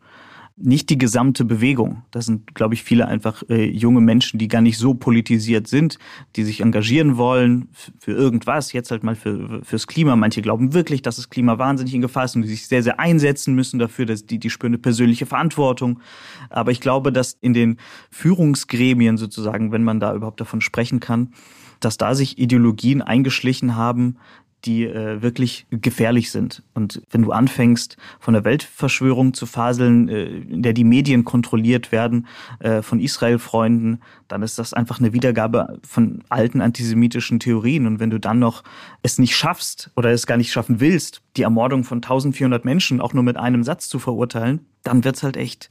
nicht 0.58 0.88
die 0.88 0.96
gesamte 0.96 1.44
Bewegung. 1.44 2.02
Das 2.10 2.24
sind, 2.24 2.54
glaube 2.54 2.72
ich, 2.72 2.82
viele 2.82 3.06
einfach 3.06 3.42
äh, 3.50 3.68
junge 3.68 4.00
Menschen, 4.00 4.38
die 4.38 4.48
gar 4.48 4.62
nicht 4.62 4.78
so 4.78 4.94
politisiert 4.94 5.66
sind, 5.66 5.98
die 6.34 6.44
sich 6.44 6.62
engagieren 6.62 7.18
wollen 7.18 7.68
für 7.98 8.12
irgendwas, 8.12 8.72
jetzt 8.72 8.90
halt 8.90 9.04
mal 9.04 9.16
für, 9.16 9.62
fürs 9.62 9.86
Klima. 9.86 10.16
Manche 10.16 10.40
glauben 10.40 10.72
wirklich, 10.72 11.02
dass 11.02 11.16
das 11.16 11.28
Klima 11.28 11.58
wahnsinnig 11.58 11.94
in 11.94 12.00
Gefahr 12.00 12.24
ist 12.24 12.36
und 12.36 12.42
die 12.42 12.48
sich 12.48 12.66
sehr, 12.68 12.82
sehr 12.82 12.98
einsetzen 12.98 13.54
müssen 13.54 13.78
dafür, 13.78 14.06
dass 14.06 14.24
die, 14.24 14.38
die 14.38 14.48
spüren 14.48 14.72
eine 14.72 14.78
persönliche 14.78 15.26
Verantwortung. 15.26 16.00
Aber 16.48 16.70
ich 16.70 16.80
glaube, 16.80 17.12
dass 17.12 17.36
in 17.42 17.52
den 17.52 17.76
Führungsgremien 18.10 19.18
sozusagen, 19.18 19.72
wenn 19.72 19.84
man 19.84 20.00
da 20.00 20.14
überhaupt 20.14 20.40
davon 20.40 20.62
sprechen 20.62 21.00
kann, 21.00 21.34
dass 21.80 21.98
da 21.98 22.14
sich 22.14 22.38
Ideologien 22.38 23.02
eingeschlichen 23.02 23.76
haben, 23.76 24.16
die 24.64 24.84
äh, 24.84 25.22
wirklich 25.22 25.66
gefährlich 25.70 26.30
sind. 26.30 26.62
Und 26.74 27.02
wenn 27.10 27.22
du 27.22 27.32
anfängst, 27.32 27.96
von 28.18 28.34
der 28.34 28.44
Weltverschwörung 28.44 29.34
zu 29.34 29.46
faseln, 29.46 30.08
äh, 30.08 30.24
in 30.24 30.62
der 30.62 30.72
die 30.72 30.84
Medien 30.84 31.24
kontrolliert 31.24 31.92
werden 31.92 32.26
äh, 32.58 32.82
von 32.82 32.98
Israel-Freunden, 32.98 34.00
dann 34.28 34.42
ist 34.42 34.58
das 34.58 34.72
einfach 34.72 34.98
eine 34.98 35.12
Wiedergabe 35.12 35.78
von 35.86 36.24
alten 36.28 36.60
antisemitischen 36.60 37.38
Theorien. 37.38 37.86
Und 37.86 38.00
wenn 38.00 38.10
du 38.10 38.18
dann 38.18 38.38
noch 38.38 38.64
es 39.02 39.18
nicht 39.18 39.36
schaffst 39.36 39.90
oder 39.94 40.10
es 40.10 40.26
gar 40.26 40.36
nicht 40.36 40.50
schaffen 40.50 40.80
willst, 40.80 41.22
die 41.36 41.42
Ermordung 41.42 41.84
von 41.84 41.98
1400 41.98 42.64
Menschen 42.64 43.00
auch 43.00 43.12
nur 43.12 43.22
mit 43.22 43.36
einem 43.36 43.62
Satz 43.62 43.88
zu 43.88 43.98
verurteilen, 43.98 44.66
dann 44.82 45.04
wird's 45.04 45.22
halt 45.22 45.36
echt 45.36 45.68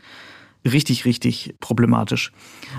richtig, 0.65 1.05
richtig 1.05 1.55
problematisch. 1.60 2.31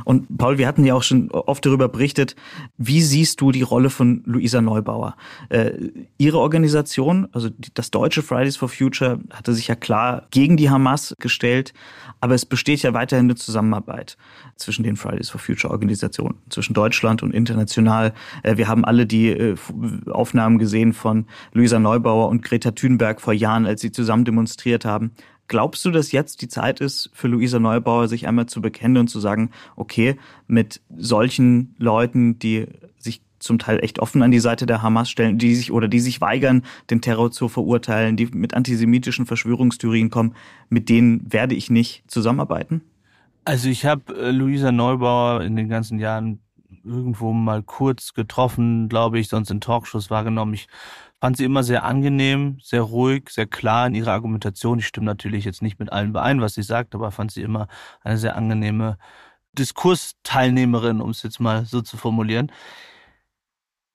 Und 0.05 0.37
Paul, 0.37 0.59
wir 0.59 0.67
hatten 0.67 0.85
ja 0.85 0.95
auch 0.95 1.03
schon 1.03 1.31
oft 1.31 1.65
darüber 1.65 1.89
berichtet, 1.89 2.35
wie 2.77 3.01
siehst 3.01 3.41
du 3.41 3.53
die 3.53 3.63
Rolle 3.63 3.91
von 3.91 4.23
Luisa 4.27 4.61
Neubauer? 4.61 5.17
Äh, 5.49 5.73
ihre 6.19 6.39
Organisation, 6.39 7.29
also 7.33 7.49
das 7.75 7.91
deutsche 7.91 8.23
Fridays 8.23 8.57
for 8.57 8.69
Future, 8.69 9.21
hatte 9.33 9.55
sich 9.55 9.69
ja 9.69 9.77
klar 9.77 10.27
gegen 10.31 10.57
die 10.57 10.69
Hamas 10.71 11.15
gestellt, 11.19 11.73
aber 12.21 12.35
es 12.35 12.45
besteht 12.45 12.83
ja 12.83 12.93
weiterhin 12.93 13.27
eine 13.27 13.37
Zusammenarbeit 13.37 14.17
zwischen 14.57 14.83
den 14.83 14.97
Fridays 14.97 15.31
for 15.31 15.41
Future 15.41 15.73
Organisationen, 15.73 16.39
zwischen 16.49 16.75
Deutschland 16.75 17.23
und 17.23 17.33
international. 17.33 18.15
Äh, 18.43 18.57
wir 18.57 18.69
haben 18.69 18.85
alle 18.85 19.07
die 19.07 19.29
äh, 19.29 19.55
Aufnahmen 20.11 20.59
gesehen 20.59 20.93
von 20.93 21.27
Luisa 21.53 21.79
Neubauer 21.79 22.29
und 22.29 22.43
Greta 22.43 22.73
Thunberg 22.73 23.21
vor 23.21 23.33
Jahren, 23.33 23.67
als 23.67 23.81
sie 23.81 23.93
zusammen 23.93 24.25
demonstriert 24.25 24.85
haben. 24.85 25.13
Glaubst 25.49 25.85
du, 25.85 25.91
dass 25.91 26.13
jetzt 26.13 26.43
die 26.43 26.49
Zeit 26.49 26.81
ist, 26.81 27.11
für 27.13 27.29
Luisa 27.29 27.59
Neubauer 27.59 28.09
sich 28.09 28.27
einmal 28.27 28.47
zu 28.47 28.61
bekennen 28.61 28.97
und 28.97 29.09
zu 29.09 29.21
sagen, 29.21 29.51
okay, 29.77 30.17
mit 30.47 30.81
solchen 30.97 31.75
Leuten, 31.79 32.39
die 32.39 32.67
sich 32.99 33.23
zum 33.39 33.59
Teil 33.59 33.83
echt 33.83 33.99
offen 34.01 34.23
an 34.23 34.31
die 34.31 34.41
Seite 34.41 34.67
der 34.67 34.83
Hamas 34.83 35.09
stellen, 35.09 35.39
die 35.39 35.55
sich 35.55 35.71
oder 35.71 35.89
die 35.89 36.01
sich 36.01 36.21
weigern, 36.21 36.63
den 36.91 37.01
Terror 37.01 37.31
zu 37.31 37.49
verurteilen, 37.49 38.17
die 38.17 38.27
mit 38.27 38.55
antisemitischen 38.55 39.27
Verschwörungstheorien 39.27 40.11
kommen, 40.11 40.35
mit 40.69 40.89
denen 40.89 41.33
werde 41.33 41.55
ich 41.55 41.71
nicht 41.71 42.11
zusammenarbeiten? 42.11 42.83
Also 43.45 43.69
ich 43.69 43.85
habe 43.87 44.13
äh, 44.17 44.31
Luisa 44.33 44.73
Neubauer 44.73 45.43
in 45.43 45.55
den 45.55 45.69
ganzen 45.69 46.01
Jahren 46.01 46.41
irgendwo 46.85 47.33
mal 47.33 47.63
kurz 47.63 48.15
getroffen, 48.15 48.89
glaube 48.89 49.19
ich, 49.19 49.29
sonst 49.29 49.51
in 49.51 49.61
Talkshows 49.61 50.11
wahrgenommen. 50.11 50.55
Ich 50.55 50.69
fand 51.21 51.37
sie 51.37 51.45
immer 51.45 51.63
sehr 51.63 51.85
angenehm, 51.85 52.59
sehr 52.63 52.83
ruhig, 52.83 53.31
sehr 53.31 53.47
klar 53.47 53.87
in 53.87 53.95
ihrer 53.95 54.13
Argumentation. 54.13 54.79
Ich 54.79 54.87
stimme 54.87 55.07
natürlich 55.07 55.45
jetzt 55.45 55.63
nicht 55.63 55.79
mit 55.79 55.93
allem 55.93 56.11
überein, 56.11 56.41
was 56.41 56.55
sie 56.55 56.63
sagt, 56.63 56.95
aber 56.95 57.11
fand 57.11 57.33
sie 57.33 57.43
immer 57.43 57.69
eine 58.03 58.19
sehr 58.19 58.37
angenehme 58.37 58.99
Diskursteilnehmerin, 59.53 61.01
um 61.01 61.11
es 61.11 61.23
jetzt 61.23 61.41
mal 61.41 61.65
so 61.67 61.81
zu 61.81 61.97
formulieren. 61.97 62.53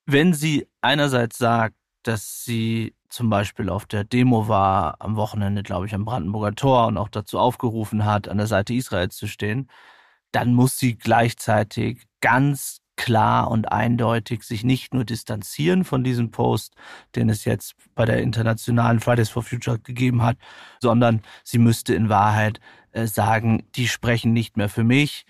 Wenn 0.06 0.34
sie 0.34 0.66
einerseits 0.80 1.38
sagt, 1.38 1.76
dass 2.02 2.44
sie 2.44 2.94
zum 3.08 3.30
Beispiel 3.30 3.68
auf 3.68 3.86
der 3.86 4.04
Demo 4.04 4.48
war, 4.48 4.96
am 4.98 5.16
Wochenende, 5.16 5.62
glaube 5.62 5.86
ich, 5.86 5.94
am 5.94 6.04
Brandenburger 6.04 6.54
Tor 6.54 6.86
und 6.88 6.96
auch 6.96 7.08
dazu 7.08 7.38
aufgerufen 7.38 8.04
hat, 8.04 8.28
an 8.28 8.38
der 8.38 8.46
Seite 8.48 8.74
Israels 8.74 9.16
zu 9.16 9.28
stehen, 9.28 9.68
dann 10.32 10.54
muss 10.54 10.78
sie 10.78 10.96
gleichzeitig 10.96 12.06
ganz 12.20 12.81
klar 12.96 13.50
und 13.50 13.72
eindeutig 13.72 14.42
sich 14.42 14.64
nicht 14.64 14.94
nur 14.94 15.04
distanzieren 15.04 15.84
von 15.84 16.04
diesem 16.04 16.30
Post, 16.30 16.74
den 17.16 17.28
es 17.28 17.44
jetzt 17.44 17.74
bei 17.94 18.04
der 18.04 18.22
internationalen 18.22 19.00
Fridays 19.00 19.30
for 19.30 19.42
Future 19.42 19.78
gegeben 19.78 20.22
hat, 20.22 20.36
sondern 20.80 21.22
sie 21.44 21.58
müsste 21.58 21.94
in 21.94 22.08
Wahrheit 22.08 22.60
äh, 22.92 23.06
sagen, 23.06 23.64
die 23.74 23.88
sprechen 23.88 24.32
nicht 24.32 24.56
mehr 24.56 24.68
für 24.68 24.84
mich. 24.84 25.24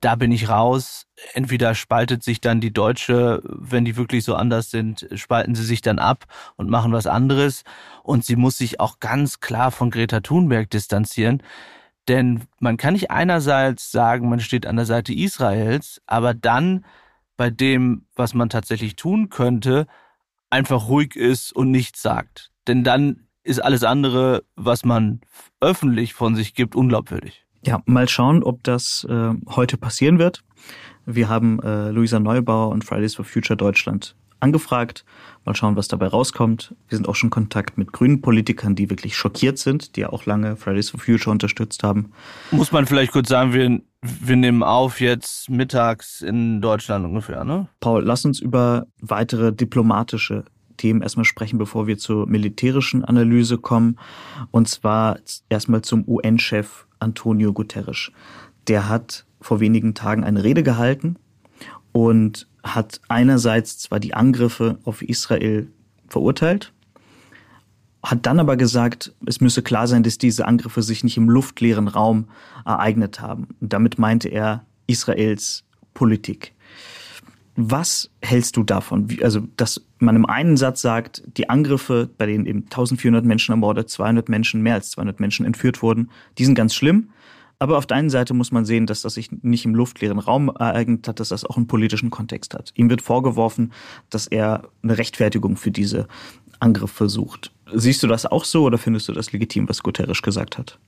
Da 0.00 0.14
bin 0.14 0.30
ich 0.30 0.50
raus. 0.50 1.06
Entweder 1.32 1.74
spaltet 1.74 2.22
sich 2.22 2.40
dann 2.40 2.60
die 2.60 2.72
Deutsche, 2.72 3.42
wenn 3.44 3.86
die 3.86 3.96
wirklich 3.96 4.24
so 4.24 4.34
anders 4.34 4.70
sind, 4.70 5.08
spalten 5.14 5.54
sie 5.54 5.64
sich 5.64 5.80
dann 5.80 5.98
ab 5.98 6.26
und 6.56 6.68
machen 6.68 6.92
was 6.92 7.06
anderes. 7.06 7.64
Und 8.02 8.24
sie 8.24 8.36
muss 8.36 8.58
sich 8.58 8.78
auch 8.78 9.00
ganz 9.00 9.40
klar 9.40 9.70
von 9.70 9.90
Greta 9.90 10.20
Thunberg 10.20 10.68
distanzieren. 10.68 11.42
Denn 12.08 12.44
man 12.60 12.76
kann 12.76 12.92
nicht 12.92 13.10
einerseits 13.10 13.90
sagen, 13.90 14.28
man 14.28 14.40
steht 14.40 14.66
an 14.66 14.76
der 14.76 14.86
Seite 14.86 15.14
Israels, 15.14 16.00
aber 16.06 16.34
dann 16.34 16.84
bei 17.36 17.50
dem, 17.50 18.06
was 18.14 18.34
man 18.34 18.48
tatsächlich 18.48 18.96
tun 18.96 19.28
könnte, 19.28 19.86
einfach 20.50 20.88
ruhig 20.88 21.16
ist 21.16 21.52
und 21.52 21.70
nichts 21.70 22.02
sagt. 22.02 22.50
Denn 22.66 22.84
dann 22.84 23.26
ist 23.42 23.60
alles 23.60 23.84
andere, 23.84 24.44
was 24.56 24.84
man 24.84 25.20
öffentlich 25.60 26.14
von 26.14 26.34
sich 26.34 26.54
gibt, 26.54 26.74
unglaubwürdig. 26.74 27.46
Ja, 27.64 27.82
mal 27.86 28.08
schauen, 28.08 28.42
ob 28.42 28.62
das 28.64 29.06
äh, 29.08 29.34
heute 29.48 29.76
passieren 29.76 30.18
wird. 30.18 30.42
Wir 31.04 31.28
haben 31.28 31.60
äh, 31.60 31.90
Luisa 31.90 32.18
Neubauer 32.18 32.70
und 32.70 32.84
Fridays 32.84 33.14
for 33.14 33.24
Future 33.24 33.56
Deutschland 33.56 34.16
angefragt. 34.40 35.04
Mal 35.44 35.54
schauen, 35.54 35.76
was 35.76 35.88
dabei 35.88 36.08
rauskommt. 36.08 36.74
Wir 36.88 36.96
sind 36.96 37.08
auch 37.08 37.14
schon 37.14 37.28
in 37.28 37.30
Kontakt 37.30 37.78
mit 37.78 37.92
grünen 37.92 38.20
Politikern, 38.20 38.74
die 38.74 38.90
wirklich 38.90 39.16
schockiert 39.16 39.58
sind, 39.58 39.96
die 39.96 40.00
ja 40.00 40.10
auch 40.10 40.26
lange 40.26 40.56
Fridays 40.56 40.90
for 40.90 41.00
Future 41.00 41.30
unterstützt 41.30 41.82
haben. 41.82 42.12
Muss 42.50 42.72
man 42.72 42.86
vielleicht 42.86 43.12
kurz 43.12 43.28
sagen, 43.28 43.52
wir, 43.52 43.80
wir 44.02 44.36
nehmen 44.36 44.62
auf 44.62 45.00
jetzt 45.00 45.48
mittags 45.48 46.20
in 46.20 46.60
Deutschland 46.60 47.04
ungefähr, 47.04 47.44
ne? 47.44 47.68
Paul, 47.80 48.02
lass 48.04 48.24
uns 48.24 48.40
über 48.40 48.86
weitere 49.00 49.52
diplomatische 49.52 50.44
Themen 50.76 51.02
erstmal 51.02 51.24
sprechen, 51.24 51.58
bevor 51.58 51.86
wir 51.86 51.98
zur 51.98 52.26
militärischen 52.26 53.04
Analyse 53.04 53.58
kommen. 53.58 53.98
Und 54.50 54.68
zwar 54.68 55.18
erstmal 55.48 55.82
zum 55.82 56.04
UN-Chef 56.06 56.86
Antonio 56.98 57.52
Guterres. 57.52 58.10
Der 58.68 58.88
hat 58.88 59.26
vor 59.40 59.60
wenigen 59.60 59.94
Tagen 59.94 60.24
eine 60.24 60.42
Rede 60.42 60.62
gehalten 60.62 61.16
und 61.92 62.48
hat 62.74 63.00
einerseits 63.08 63.78
zwar 63.78 64.00
die 64.00 64.14
Angriffe 64.14 64.78
auf 64.84 65.02
Israel 65.02 65.68
verurteilt, 66.08 66.72
hat 68.02 68.24
dann 68.26 68.38
aber 68.38 68.56
gesagt, 68.56 69.12
es 69.26 69.40
müsse 69.40 69.62
klar 69.62 69.88
sein, 69.88 70.02
dass 70.02 70.18
diese 70.18 70.46
Angriffe 70.46 70.82
sich 70.82 71.02
nicht 71.02 71.16
im 71.16 71.28
luftleeren 71.28 71.88
Raum 71.88 72.28
ereignet 72.64 73.20
haben. 73.20 73.48
Und 73.60 73.72
damit 73.72 73.98
meinte 73.98 74.28
er 74.28 74.64
Israels 74.86 75.64
Politik. 75.92 76.54
Was 77.56 78.10
hältst 78.20 78.56
du 78.56 78.62
davon? 78.62 79.08
Also, 79.22 79.40
dass 79.56 79.82
man 79.98 80.14
im 80.14 80.26
einen 80.26 80.58
Satz 80.58 80.82
sagt, 80.82 81.22
die 81.38 81.48
Angriffe, 81.48 82.10
bei 82.18 82.26
denen 82.26 82.44
eben 82.44 82.64
1400 82.64 83.24
Menschen 83.24 83.52
ermordet, 83.52 83.88
200 83.88 84.28
Menschen, 84.28 84.62
mehr 84.62 84.74
als 84.74 84.90
200 84.90 85.20
Menschen 85.20 85.46
entführt 85.46 85.82
wurden, 85.82 86.10
die 86.38 86.44
sind 86.44 86.54
ganz 86.54 86.74
schlimm. 86.74 87.08
Aber 87.58 87.78
auf 87.78 87.86
der 87.86 87.96
einen 87.96 88.10
Seite 88.10 88.34
muss 88.34 88.52
man 88.52 88.64
sehen, 88.64 88.86
dass 88.86 89.02
das 89.02 89.14
sich 89.14 89.30
nicht 89.30 89.64
im 89.64 89.74
luftleeren 89.74 90.18
Raum 90.18 90.48
ereignet 90.48 91.08
hat, 91.08 91.20
dass 91.20 91.30
das 91.30 91.44
auch 91.44 91.56
einen 91.56 91.66
politischen 91.66 92.10
Kontext 92.10 92.54
hat. 92.54 92.72
Ihm 92.74 92.90
wird 92.90 93.00
vorgeworfen, 93.00 93.72
dass 94.10 94.26
er 94.26 94.68
eine 94.82 94.98
Rechtfertigung 94.98 95.56
für 95.56 95.70
diese 95.70 96.06
Angriffe 96.60 97.08
sucht. 97.08 97.52
Siehst 97.72 98.02
du 98.02 98.06
das 98.06 98.26
auch 98.26 98.44
so 98.44 98.64
oder 98.64 98.78
findest 98.78 99.08
du 99.08 99.12
das 99.12 99.32
legitim, 99.32 99.68
was 99.68 99.82
Guterres 99.82 100.22
gesagt 100.22 100.58
hat? 100.58 100.78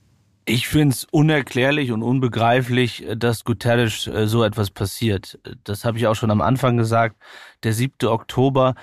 Ich 0.45 0.67
finde 0.67 0.93
es 0.93 1.05
unerklärlich 1.11 1.91
und 1.91 2.01
unbegreiflich, 2.01 3.05
dass 3.15 3.43
Guterres 3.43 4.07
äh, 4.07 4.27
so 4.27 4.43
etwas 4.43 4.71
passiert. 4.71 5.39
Das 5.63 5.85
habe 5.85 5.97
ich 5.97 6.07
auch 6.07 6.15
schon 6.15 6.31
am 6.31 6.41
Anfang 6.41 6.77
gesagt. 6.77 7.17
Der 7.63 7.73
7. 7.73 8.07
Oktober, 8.07 8.75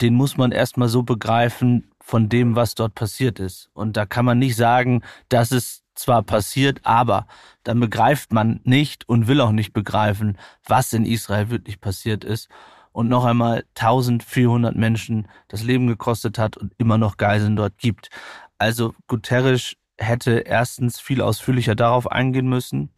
den 0.00 0.14
muss 0.14 0.36
man 0.36 0.52
erstmal 0.52 0.88
so 0.88 1.02
begreifen 1.02 1.90
von 2.00 2.28
dem, 2.28 2.56
was 2.56 2.74
dort 2.74 2.94
passiert 2.94 3.38
ist. 3.38 3.70
Und 3.72 3.96
da 3.96 4.06
kann 4.06 4.24
man 4.24 4.38
nicht 4.38 4.56
sagen, 4.56 5.02
dass 5.28 5.50
es 5.50 5.82
zwar 5.98 6.22
passiert, 6.22 6.80
aber 6.84 7.26
dann 7.64 7.80
begreift 7.80 8.32
man 8.32 8.60
nicht 8.64 9.08
und 9.08 9.26
will 9.26 9.40
auch 9.40 9.52
nicht 9.52 9.72
begreifen, 9.72 10.38
was 10.66 10.92
in 10.92 11.04
Israel 11.04 11.50
wirklich 11.50 11.80
passiert 11.80 12.24
ist 12.24 12.48
und 12.92 13.08
noch 13.08 13.24
einmal 13.24 13.64
1400 13.76 14.74
Menschen 14.76 15.28
das 15.48 15.62
Leben 15.62 15.86
gekostet 15.86 16.38
hat 16.38 16.56
und 16.56 16.72
immer 16.78 16.98
noch 16.98 17.16
Geiseln 17.16 17.56
dort 17.56 17.78
gibt. 17.78 18.10
Also 18.58 18.94
Guterres 19.06 19.74
hätte 19.98 20.38
erstens 20.38 21.00
viel 21.00 21.20
ausführlicher 21.20 21.74
darauf 21.74 22.10
eingehen 22.10 22.48
müssen 22.48 22.90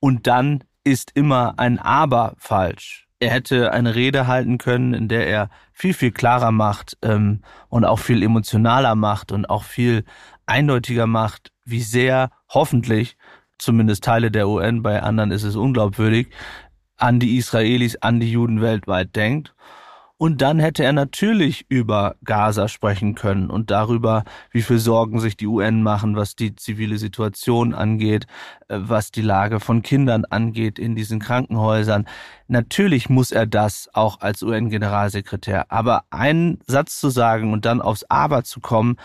und 0.00 0.26
dann 0.26 0.64
ist 0.84 1.12
immer 1.14 1.58
ein 1.58 1.78
Aber 1.78 2.34
falsch. 2.38 3.06
Er 3.22 3.30
hätte 3.30 3.72
eine 3.72 3.94
Rede 3.94 4.26
halten 4.26 4.56
können, 4.56 4.94
in 4.94 5.08
der 5.08 5.26
er 5.26 5.50
viel, 5.72 5.92
viel 5.92 6.10
klarer 6.10 6.52
macht 6.52 6.96
ähm, 7.02 7.42
und 7.68 7.84
auch 7.84 7.98
viel 7.98 8.22
emotionaler 8.22 8.94
macht 8.94 9.30
und 9.30 9.50
auch 9.50 9.64
viel 9.64 10.04
eindeutiger 10.50 11.06
macht, 11.06 11.52
wie 11.64 11.80
sehr 11.80 12.30
hoffentlich 12.48 13.16
zumindest 13.58 14.04
Teile 14.04 14.30
der 14.30 14.48
UN, 14.48 14.82
bei 14.82 15.02
anderen 15.02 15.30
ist 15.30 15.44
es 15.44 15.56
unglaubwürdig, 15.56 16.28
an 16.96 17.20
die 17.20 17.36
Israelis, 17.36 17.96
an 17.96 18.20
die 18.20 18.30
Juden 18.30 18.60
weltweit 18.60 19.14
denkt 19.16 19.54
und 20.22 20.42
dann 20.42 20.58
hätte 20.58 20.84
er 20.84 20.92
natürlich 20.92 21.64
über 21.70 22.14
Gaza 22.26 22.68
sprechen 22.68 23.14
können 23.14 23.48
und 23.48 23.70
darüber, 23.70 24.24
wie 24.50 24.60
viel 24.60 24.78
Sorgen 24.78 25.18
sich 25.18 25.34
die 25.34 25.46
UN 25.46 25.82
machen, 25.82 26.14
was 26.14 26.36
die 26.36 26.54
zivile 26.54 26.98
Situation 26.98 27.72
angeht, 27.72 28.26
äh, 28.68 28.76
was 28.80 29.12
die 29.12 29.22
Lage 29.22 29.60
von 29.60 29.80
Kindern 29.80 30.26
angeht 30.26 30.78
in 30.78 30.94
diesen 30.94 31.20
Krankenhäusern. 31.20 32.06
Natürlich 32.48 33.08
muss 33.08 33.32
er 33.32 33.46
das 33.46 33.88
auch 33.94 34.20
als 34.20 34.42
UN-Generalsekretär. 34.42 35.72
Aber 35.72 36.04
einen 36.10 36.58
Satz 36.66 37.00
zu 37.00 37.08
sagen 37.08 37.54
und 37.54 37.64
dann 37.64 37.80
aufs 37.80 38.04
Aber 38.10 38.44
zu 38.44 38.60
kommen, 38.60 38.98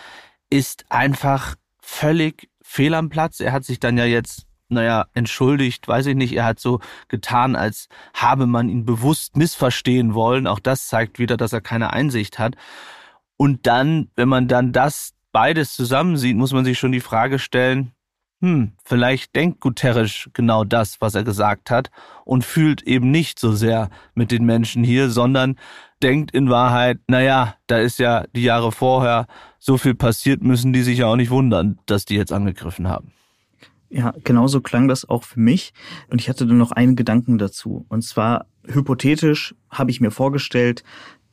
ist 0.49 0.85
einfach 0.89 1.55
völlig 1.79 2.49
fehl 2.61 2.93
am 2.93 3.09
Platz. 3.09 3.39
Er 3.39 3.51
hat 3.51 3.63
sich 3.63 3.79
dann 3.79 3.97
ja 3.97 4.05
jetzt 4.05 4.47
naja, 4.67 5.05
entschuldigt, 5.13 5.87
weiß 5.87 6.07
ich 6.07 6.15
nicht, 6.15 6.33
er 6.33 6.45
hat 6.45 6.59
so 6.59 6.79
getan, 7.07 7.55
als 7.55 7.87
habe 8.13 8.47
man 8.47 8.69
ihn 8.69 8.85
bewusst 8.85 9.37
missverstehen 9.37 10.13
wollen. 10.13 10.47
Auch 10.47 10.59
das 10.59 10.87
zeigt 10.87 11.19
wieder, 11.19 11.37
dass 11.37 11.53
er 11.53 11.61
keine 11.61 11.93
Einsicht 11.93 12.39
hat. 12.39 12.55
Und 13.37 13.67
dann, 13.67 14.09
wenn 14.15 14.29
man 14.29 14.47
dann 14.47 14.71
das 14.71 15.13
beides 15.31 15.75
zusammensieht, 15.75 16.35
muss 16.35 16.53
man 16.53 16.65
sich 16.65 16.79
schon 16.79 16.91
die 16.91 17.01
Frage 17.01 17.39
stellen, 17.39 17.91
hm, 18.45 18.73
vielleicht 18.83 19.35
denkt 19.35 19.59
Guterres 19.59 20.29
genau 20.33 20.63
das, 20.63 21.01
was 21.01 21.15
er 21.15 21.23
gesagt 21.23 21.71
hat 21.71 21.89
und 22.25 22.45
fühlt 22.45 22.83
eben 22.83 23.09
nicht 23.09 23.39
so 23.39 23.53
sehr 23.53 23.89
mit 24.13 24.29
den 24.29 24.45
Menschen 24.45 24.83
hier, 24.83 25.09
sondern 25.09 25.55
denkt 26.03 26.29
in 26.29 26.51
Wahrheit, 26.51 26.99
naja, 27.07 27.55
da 27.65 27.79
ist 27.79 27.97
ja 27.97 28.25
die 28.35 28.43
Jahre 28.43 28.71
vorher 28.71 29.25
so 29.57 29.79
viel 29.79 29.95
passiert, 29.95 30.43
müssen 30.43 30.73
die 30.73 30.83
sich 30.83 30.99
ja 30.99 31.07
auch 31.07 31.15
nicht 31.15 31.31
wundern, 31.31 31.79
dass 31.87 32.05
die 32.05 32.13
jetzt 32.13 32.31
angegriffen 32.31 32.87
haben. 32.87 33.13
Ja, 33.89 34.13
genauso 34.23 34.61
klang 34.61 34.87
das 34.87 35.09
auch 35.09 35.23
für 35.23 35.39
mich. 35.39 35.73
Und 36.11 36.21
ich 36.21 36.29
hatte 36.29 36.45
dann 36.45 36.59
noch 36.59 36.71
einen 36.71 36.95
Gedanken 36.95 37.39
dazu. 37.39 37.87
Und 37.89 38.03
zwar, 38.03 38.45
hypothetisch 38.67 39.55
habe 39.71 39.89
ich 39.89 40.01
mir 40.01 40.11
vorgestellt, 40.11 40.83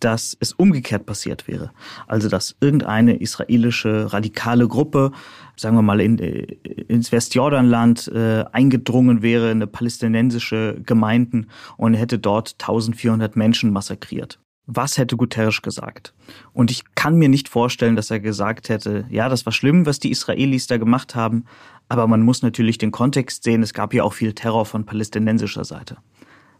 dass 0.04 0.36
es 0.40 0.52
umgekehrt 0.52 1.06
passiert 1.06 1.46
wäre. 1.46 1.70
Also, 2.06 2.28
dass 2.28 2.56
irgendeine 2.60 3.16
israelische 3.16 4.12
radikale 4.12 4.66
Gruppe, 4.66 5.12
sagen 5.56 5.76
wir 5.76 5.82
mal, 5.82 6.00
in, 6.00 6.18
ins 6.18 7.12
Westjordanland 7.12 8.08
äh, 8.08 8.44
eingedrungen 8.52 9.22
wäre, 9.22 9.46
in 9.46 9.58
eine 9.58 9.66
palästinensische 9.66 10.80
Gemeinden 10.84 11.46
und 11.76 11.94
hätte 11.94 12.18
dort 12.18 12.56
1400 12.58 13.36
Menschen 13.36 13.72
massakriert. 13.72 14.38
Was 14.66 14.96
hätte 14.96 15.16
Guterres 15.16 15.60
gesagt? 15.62 16.14
Und 16.52 16.70
ich 16.70 16.84
kann 16.94 17.16
mir 17.16 17.28
nicht 17.28 17.48
vorstellen, 17.48 17.96
dass 17.96 18.10
er 18.10 18.20
gesagt 18.20 18.68
hätte, 18.68 19.06
ja, 19.10 19.28
das 19.28 19.44
war 19.44 19.52
schlimm, 19.52 19.86
was 19.86 19.98
die 19.98 20.10
Israelis 20.10 20.66
da 20.68 20.78
gemacht 20.78 21.14
haben, 21.14 21.44
aber 21.88 22.06
man 22.06 22.22
muss 22.22 22.42
natürlich 22.42 22.78
den 22.78 22.92
Kontext 22.92 23.42
sehen. 23.42 23.62
Es 23.62 23.74
gab 23.74 23.92
ja 23.92 24.04
auch 24.04 24.12
viel 24.14 24.32
Terror 24.32 24.64
von 24.64 24.86
palästinensischer 24.86 25.64
Seite. 25.64 25.96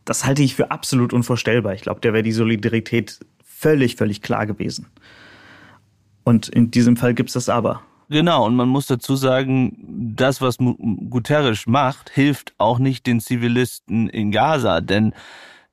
Das 0.05 0.25
halte 0.25 0.43
ich 0.43 0.55
für 0.55 0.71
absolut 0.71 1.13
unvorstellbar. 1.13 1.75
Ich 1.75 1.83
glaube, 1.83 2.01
da 2.01 2.13
wäre 2.13 2.25
die 2.25 2.33
Solidarität 2.33 3.21
völlig, 3.63 3.97
völlig 3.97 4.21
klar 4.23 4.47
gewesen. 4.47 4.87
Und 6.25 6.49
in 6.49 6.71
diesem 6.71 6.97
Fall 6.97 7.15
gibt 7.15 7.31
es 7.31 7.35
das 7.35 7.49
aber. 7.49 7.83
Genau, 8.09 8.45
und 8.45 8.57
man 8.57 8.69
muss 8.69 8.87
dazu 8.87 9.17
sagen, 9.17 9.79
das, 10.17 10.43
was 10.43 10.59
Guterres 10.59 11.67
macht, 11.67 12.11
hilft 12.11 12.53
auch 12.59 12.79
nicht 12.79 13.07
den 13.07 13.21
Zivilisten 13.21 14.09
in 14.09 14.31
Gaza, 14.33 14.81
denn 14.81 15.15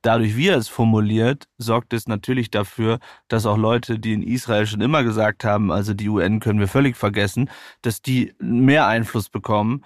dadurch, 0.01 0.37
wie 0.37 0.47
er 0.47 0.57
es 0.57 0.69
formuliert, 0.69 1.49
sorgt 1.57 1.91
es 1.93 2.07
natürlich 2.07 2.49
dafür, 2.49 2.99
dass 3.27 3.45
auch 3.45 3.57
Leute, 3.57 3.99
die 3.99 4.13
in 4.13 4.23
Israel 4.23 4.67
schon 4.67 4.79
immer 4.79 5.03
gesagt 5.03 5.43
haben, 5.43 5.71
also 5.71 5.93
die 5.93 6.07
UN 6.07 6.39
können 6.39 6.59
wir 6.59 6.69
völlig 6.69 6.95
vergessen, 6.95 7.49
dass 7.81 8.01
die 8.01 8.33
mehr 8.39 8.87
Einfluss 8.87 9.29
bekommen 9.29 9.83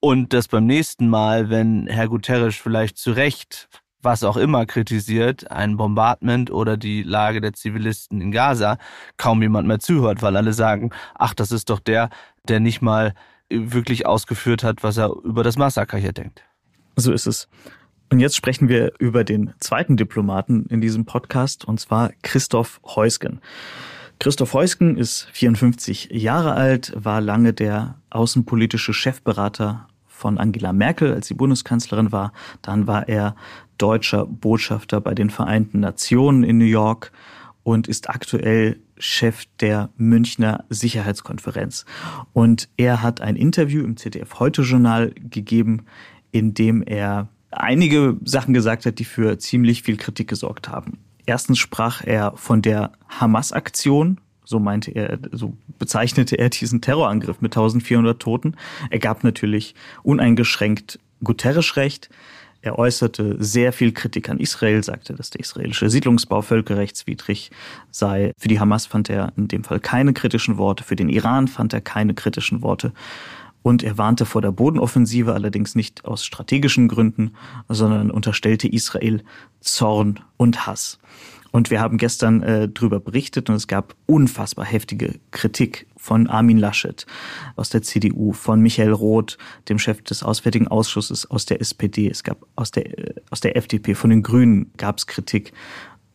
und 0.00 0.34
dass 0.34 0.48
beim 0.48 0.66
nächsten 0.66 1.08
Mal, 1.08 1.48
wenn 1.48 1.86
Herr 1.86 2.08
Guterres 2.08 2.56
vielleicht 2.56 2.98
zu 2.98 3.12
Recht 3.12 3.68
was 4.02 4.24
auch 4.24 4.36
immer 4.36 4.66
kritisiert, 4.66 5.50
ein 5.50 5.76
Bombardment 5.76 6.50
oder 6.50 6.76
die 6.76 7.02
Lage 7.02 7.40
der 7.40 7.52
Zivilisten 7.52 8.20
in 8.20 8.30
Gaza, 8.30 8.78
kaum 9.16 9.42
jemand 9.42 9.66
mehr 9.66 9.80
zuhört, 9.80 10.22
weil 10.22 10.36
alle 10.36 10.52
sagen, 10.52 10.90
ach, 11.14 11.34
das 11.34 11.52
ist 11.52 11.70
doch 11.70 11.80
der, 11.80 12.10
der 12.48 12.60
nicht 12.60 12.82
mal 12.82 13.14
wirklich 13.48 14.06
ausgeführt 14.06 14.62
hat, 14.64 14.82
was 14.82 14.96
er 14.96 15.10
über 15.24 15.42
das 15.42 15.56
Massaker 15.56 15.98
hier 15.98 16.12
denkt. 16.12 16.42
So 16.96 17.12
ist 17.12 17.26
es. 17.26 17.48
Und 18.10 18.20
jetzt 18.20 18.36
sprechen 18.36 18.68
wir 18.68 18.92
über 18.98 19.24
den 19.24 19.52
zweiten 19.58 19.96
Diplomaten 19.96 20.66
in 20.66 20.80
diesem 20.80 21.04
Podcast, 21.06 21.64
und 21.64 21.80
zwar 21.80 22.10
Christoph 22.22 22.80
Heusgen. 22.84 23.40
Christoph 24.18 24.54
Heusgen 24.54 24.96
ist 24.96 25.28
54 25.32 26.10
Jahre 26.12 26.54
alt, 26.54 26.92
war 26.96 27.20
lange 27.20 27.52
der 27.52 27.96
außenpolitische 28.10 28.94
Chefberater 28.94 29.88
von 30.16 30.38
Angela 30.38 30.72
Merkel, 30.72 31.12
als 31.12 31.26
sie 31.26 31.34
Bundeskanzlerin 31.34 32.10
war. 32.10 32.32
Dann 32.62 32.86
war 32.86 33.08
er 33.08 33.36
deutscher 33.78 34.26
Botschafter 34.26 35.00
bei 35.00 35.14
den 35.14 35.30
Vereinten 35.30 35.80
Nationen 35.80 36.42
in 36.42 36.58
New 36.58 36.64
York 36.64 37.12
und 37.62 37.86
ist 37.86 38.08
aktuell 38.08 38.80
Chef 38.98 39.44
der 39.60 39.90
Münchner 39.98 40.64
Sicherheitskonferenz. 40.70 41.84
Und 42.32 42.68
er 42.76 43.02
hat 43.02 43.20
ein 43.20 43.36
Interview 43.36 43.84
im 43.84 43.96
ZDF 43.96 44.38
Heute 44.38 44.62
Journal 44.62 45.12
gegeben, 45.18 45.84
in 46.30 46.54
dem 46.54 46.82
er 46.82 47.28
einige 47.50 48.16
Sachen 48.24 48.54
gesagt 48.54 48.86
hat, 48.86 48.98
die 48.98 49.04
für 49.04 49.38
ziemlich 49.38 49.82
viel 49.82 49.96
Kritik 49.98 50.28
gesorgt 50.28 50.68
haben. 50.68 50.98
Erstens 51.26 51.58
sprach 51.58 52.02
er 52.04 52.32
von 52.36 52.62
der 52.62 52.92
Hamas-Aktion, 53.08 54.20
so 54.46 54.58
meinte 54.58 54.92
er, 54.92 55.18
so 55.32 55.52
bezeichnete 55.78 56.38
er 56.38 56.48
diesen 56.48 56.80
Terrorangriff 56.80 57.42
mit 57.42 57.52
1400 57.52 58.18
Toten. 58.18 58.56
Er 58.90 59.00
gab 59.00 59.24
natürlich 59.24 59.74
uneingeschränkt 60.02 60.98
Guterres 61.22 61.76
recht. 61.76 62.08
Er 62.62 62.78
äußerte 62.78 63.36
sehr 63.38 63.72
viel 63.72 63.92
Kritik 63.92 64.28
an 64.28 64.38
Israel, 64.38 64.82
sagte, 64.82 65.14
dass 65.14 65.30
der 65.30 65.40
israelische 65.40 65.90
Siedlungsbau 65.90 66.42
völkerrechtswidrig 66.42 67.50
sei. 67.90 68.32
Für 68.38 68.48
die 68.48 68.58
Hamas 68.58 68.86
fand 68.86 69.10
er 69.10 69.32
in 69.36 69.48
dem 69.48 69.62
Fall 69.62 69.80
keine 69.80 70.12
kritischen 70.12 70.56
Worte, 70.56 70.82
für 70.82 70.96
den 70.96 71.08
Iran 71.08 71.48
fand 71.48 71.72
er 71.74 71.80
keine 71.80 72.14
kritischen 72.14 72.62
Worte. 72.62 72.92
Und 73.62 73.82
er 73.82 73.98
warnte 73.98 74.26
vor 74.26 74.42
der 74.42 74.52
Bodenoffensive, 74.52 75.34
allerdings 75.34 75.74
nicht 75.74 76.04
aus 76.04 76.24
strategischen 76.24 76.86
Gründen, 76.86 77.32
sondern 77.68 78.12
unterstellte 78.12 78.68
Israel 78.68 79.24
Zorn 79.60 80.20
und 80.36 80.68
Hass. 80.68 81.00
Und 81.52 81.70
wir 81.70 81.80
haben 81.80 81.98
gestern 81.98 82.42
äh, 82.42 82.68
darüber 82.68 83.00
berichtet 83.00 83.48
und 83.48 83.56
es 83.56 83.66
gab 83.66 83.94
unfassbar 84.06 84.64
heftige 84.64 85.18
Kritik 85.30 85.86
von 85.96 86.26
Armin 86.26 86.58
Laschet 86.58 87.06
aus 87.56 87.70
der 87.70 87.82
CDU, 87.82 88.32
von 88.32 88.60
Michael 88.60 88.92
Roth, 88.92 89.38
dem 89.68 89.78
Chef 89.78 90.02
des 90.02 90.22
Auswärtigen 90.22 90.68
Ausschusses 90.68 91.30
aus 91.30 91.46
der 91.46 91.60
SPD. 91.60 92.08
Es 92.08 92.22
gab 92.22 92.46
aus 92.56 92.70
der, 92.70 92.98
äh, 92.98 93.14
aus 93.30 93.40
der 93.40 93.56
FDP, 93.56 93.94
von 93.94 94.10
den 94.10 94.22
Grünen 94.22 94.70
gab 94.76 94.98
es 94.98 95.06
Kritik. 95.06 95.52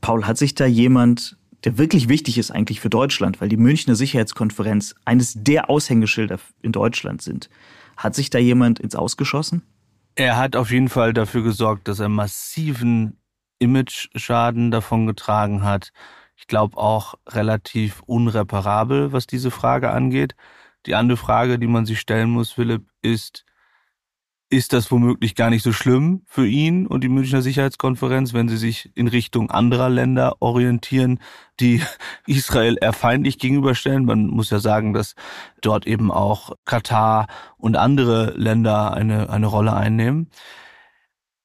Paul, 0.02 0.26
hat 0.26 0.38
sich 0.38 0.56
da 0.56 0.66
jemand 0.66 1.38
der 1.64 1.78
wirklich 1.78 2.10
wichtig 2.10 2.38
ist 2.38 2.52
eigentlich 2.52 2.80
für 2.80 2.90
Deutschland, 2.90 3.40
weil 3.40 3.50
die 3.50 3.58
Münchner 3.58 3.96
Sicherheitskonferenz 3.96 4.96
eines 5.06 5.36
der 5.36 5.70
Aushängeschilder 5.70 6.40
in 6.62 6.72
Deutschland 6.72 7.22
sind. 7.22 7.50
Hat 7.98 8.16
sich 8.16 8.30
da 8.30 8.40
jemand 8.40 8.80
ins 8.80 8.96
Ausgeschossen? 8.96 9.62
Er 10.16 10.38
hat 10.38 10.56
auf 10.56 10.72
jeden 10.72 10.90
Fall 10.90 11.14
dafür 11.14 11.44
gesorgt, 11.44 11.88
dass 11.88 12.00
er 12.00 12.10
massiven 12.10 13.18
Image-Schaden 13.62 14.72
davon 14.72 15.08
getragen 15.08 15.64
hat. 15.64 15.92
Ich 16.36 16.48
glaube 16.48 16.78
auch 16.78 17.16
relativ 17.30 18.02
unreparabel, 18.08 19.14
was 19.14 19.28
diese 19.28 19.52
Frage 19.52 19.92
angeht. 19.92 20.36
Die 20.88 20.96
andere 20.96 21.18
Frage, 21.18 21.60
die 21.60 21.68
man 21.68 21.86
sich 21.86 22.00
stellen 22.00 22.32
muss, 22.32 22.52
Philipp, 22.52 22.88
ist, 23.04 23.46
ist 24.50 24.74
das 24.74 24.92
womöglich 24.92 25.36
gar 25.36 25.52
nicht 25.52 25.62
so 25.62 25.72
schlimm 25.72 26.24
für 26.26 26.48
ihn 26.48 26.88
und 26.88 27.04
die 27.04 27.10
Münchner 27.10 27.44
Sicherheitskonferenz, 27.44 28.34
wenn 28.34 28.50
sie 28.50 28.58
sich 28.58 28.92
in 28.96 29.08
Richtung 29.08 29.52
anderer 29.52 29.90
Länder 29.90 30.38
orientieren, 30.40 31.20
die 31.60 31.84
Israel 32.26 32.78
eher 32.82 32.94
feindlich 32.94 33.38
gegenüberstellen. 33.38 34.06
Man 34.06 34.26
muss 34.26 34.50
ja 34.50 34.60
sagen, 34.60 34.94
dass 34.94 35.14
dort 35.62 35.86
eben 35.86 36.12
auch 36.12 36.54
Katar 36.66 37.28
und 37.58 37.76
andere 37.78 38.34
Länder 38.36 38.94
eine, 38.94 39.30
eine 39.30 39.46
Rolle 39.46 39.74
einnehmen. 39.74 40.32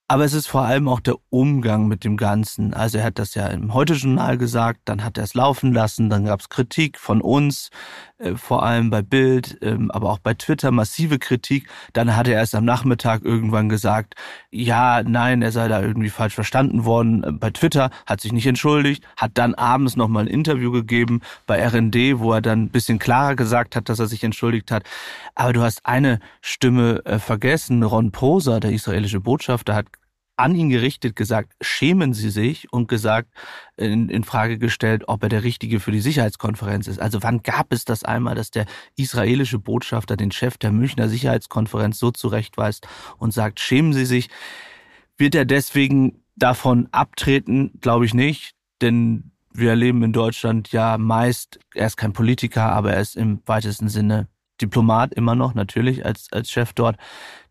Aber 0.08 0.24
es 0.24 0.34
ist 0.34 0.46
vor 0.46 0.62
allem 0.62 0.86
auch 0.88 1.00
der 1.00 1.16
Umgang 1.30 1.88
mit 1.88 2.04
dem 2.04 2.16
Ganzen. 2.16 2.74
Also 2.74 2.98
er 2.98 3.04
hat 3.04 3.18
das 3.18 3.34
ja 3.34 3.48
im 3.48 3.74
Heute-Journal 3.74 4.38
gesagt, 4.38 4.82
dann 4.84 5.02
hat 5.02 5.18
er 5.18 5.24
es 5.24 5.34
laufen 5.34 5.72
lassen, 5.72 6.10
dann 6.10 6.26
gab 6.26 6.40
es 6.40 6.48
Kritik 6.48 6.98
von 6.98 7.20
uns, 7.20 7.70
vor 8.36 8.62
allem 8.62 8.88
bei 8.90 9.02
Bild, 9.02 9.58
ähm, 9.60 9.90
aber 9.90 10.10
auch 10.10 10.18
bei 10.18 10.32
Twitter, 10.32 10.70
massive 10.70 11.18
Kritik. 11.18 11.68
Dann 11.92 12.16
hat 12.16 12.28
er 12.28 12.34
erst 12.34 12.54
am 12.54 12.64
Nachmittag 12.64 13.24
irgendwann 13.24 13.68
gesagt, 13.68 14.14
ja, 14.50 15.02
nein, 15.02 15.42
er 15.42 15.52
sei 15.52 15.68
da 15.68 15.82
irgendwie 15.82 16.08
falsch 16.08 16.34
verstanden 16.34 16.84
worden 16.86 17.24
äh, 17.24 17.32
bei 17.32 17.50
Twitter, 17.50 17.90
hat 18.06 18.20
sich 18.22 18.32
nicht 18.32 18.46
entschuldigt, 18.46 19.04
hat 19.16 19.32
dann 19.34 19.54
abends 19.54 19.96
nochmal 19.96 20.24
ein 20.24 20.28
Interview 20.28 20.72
gegeben 20.72 21.20
bei 21.46 21.66
RND, 21.66 22.18
wo 22.18 22.32
er 22.32 22.40
dann 22.40 22.64
ein 22.64 22.70
bisschen 22.70 22.98
klarer 22.98 23.36
gesagt 23.36 23.76
hat, 23.76 23.88
dass 23.90 23.98
er 23.98 24.06
sich 24.06 24.24
entschuldigt 24.24 24.70
hat. 24.70 24.84
Aber 25.34 25.52
du 25.52 25.60
hast 25.60 25.84
eine 25.84 26.20
Stimme 26.40 27.04
äh, 27.04 27.18
vergessen, 27.18 27.82
Ron 27.82 28.12
Poser, 28.12 28.60
der 28.60 28.72
israelische 28.72 29.20
Botschafter, 29.20 29.74
hat 29.74 29.86
an 30.36 30.54
ihn 30.54 30.68
gerichtet 30.68 31.16
gesagt, 31.16 31.52
schämen 31.60 32.12
Sie 32.12 32.30
sich 32.30 32.72
und 32.72 32.88
gesagt, 32.88 33.30
in, 33.76 34.08
in 34.08 34.24
Frage 34.24 34.58
gestellt, 34.58 35.04
ob 35.06 35.22
er 35.22 35.28
der 35.28 35.44
Richtige 35.44 35.80
für 35.80 35.92
die 35.92 36.00
Sicherheitskonferenz 36.00 36.88
ist. 36.88 37.00
Also 37.00 37.22
wann 37.22 37.42
gab 37.42 37.72
es 37.72 37.84
das 37.84 38.04
einmal, 38.04 38.34
dass 38.34 38.50
der 38.50 38.66
israelische 38.96 39.58
Botschafter 39.58 40.16
den 40.16 40.32
Chef 40.32 40.58
der 40.58 40.72
Münchner 40.72 41.08
Sicherheitskonferenz 41.08 41.98
so 41.98 42.10
zurechtweist 42.10 42.86
und 43.18 43.32
sagt, 43.32 43.60
schämen 43.60 43.92
Sie 43.92 44.06
sich? 44.06 44.28
Wird 45.16 45.34
er 45.34 45.46
deswegen 45.46 46.22
davon 46.36 46.88
abtreten? 46.92 47.72
Glaube 47.80 48.04
ich 48.04 48.12
nicht, 48.12 48.54
denn 48.82 49.32
wir 49.52 49.70
erleben 49.70 50.02
in 50.02 50.12
Deutschland 50.12 50.70
ja 50.72 50.98
meist, 50.98 51.58
er 51.74 51.86
ist 51.86 51.96
kein 51.96 52.12
Politiker, 52.12 52.72
aber 52.72 52.92
er 52.92 53.00
ist 53.00 53.16
im 53.16 53.40
weitesten 53.46 53.88
Sinne 53.88 54.28
Diplomat 54.60 55.12
immer 55.14 55.34
noch, 55.34 55.54
natürlich, 55.54 56.04
als, 56.04 56.28
als 56.32 56.50
Chef 56.50 56.72
dort, 56.72 56.96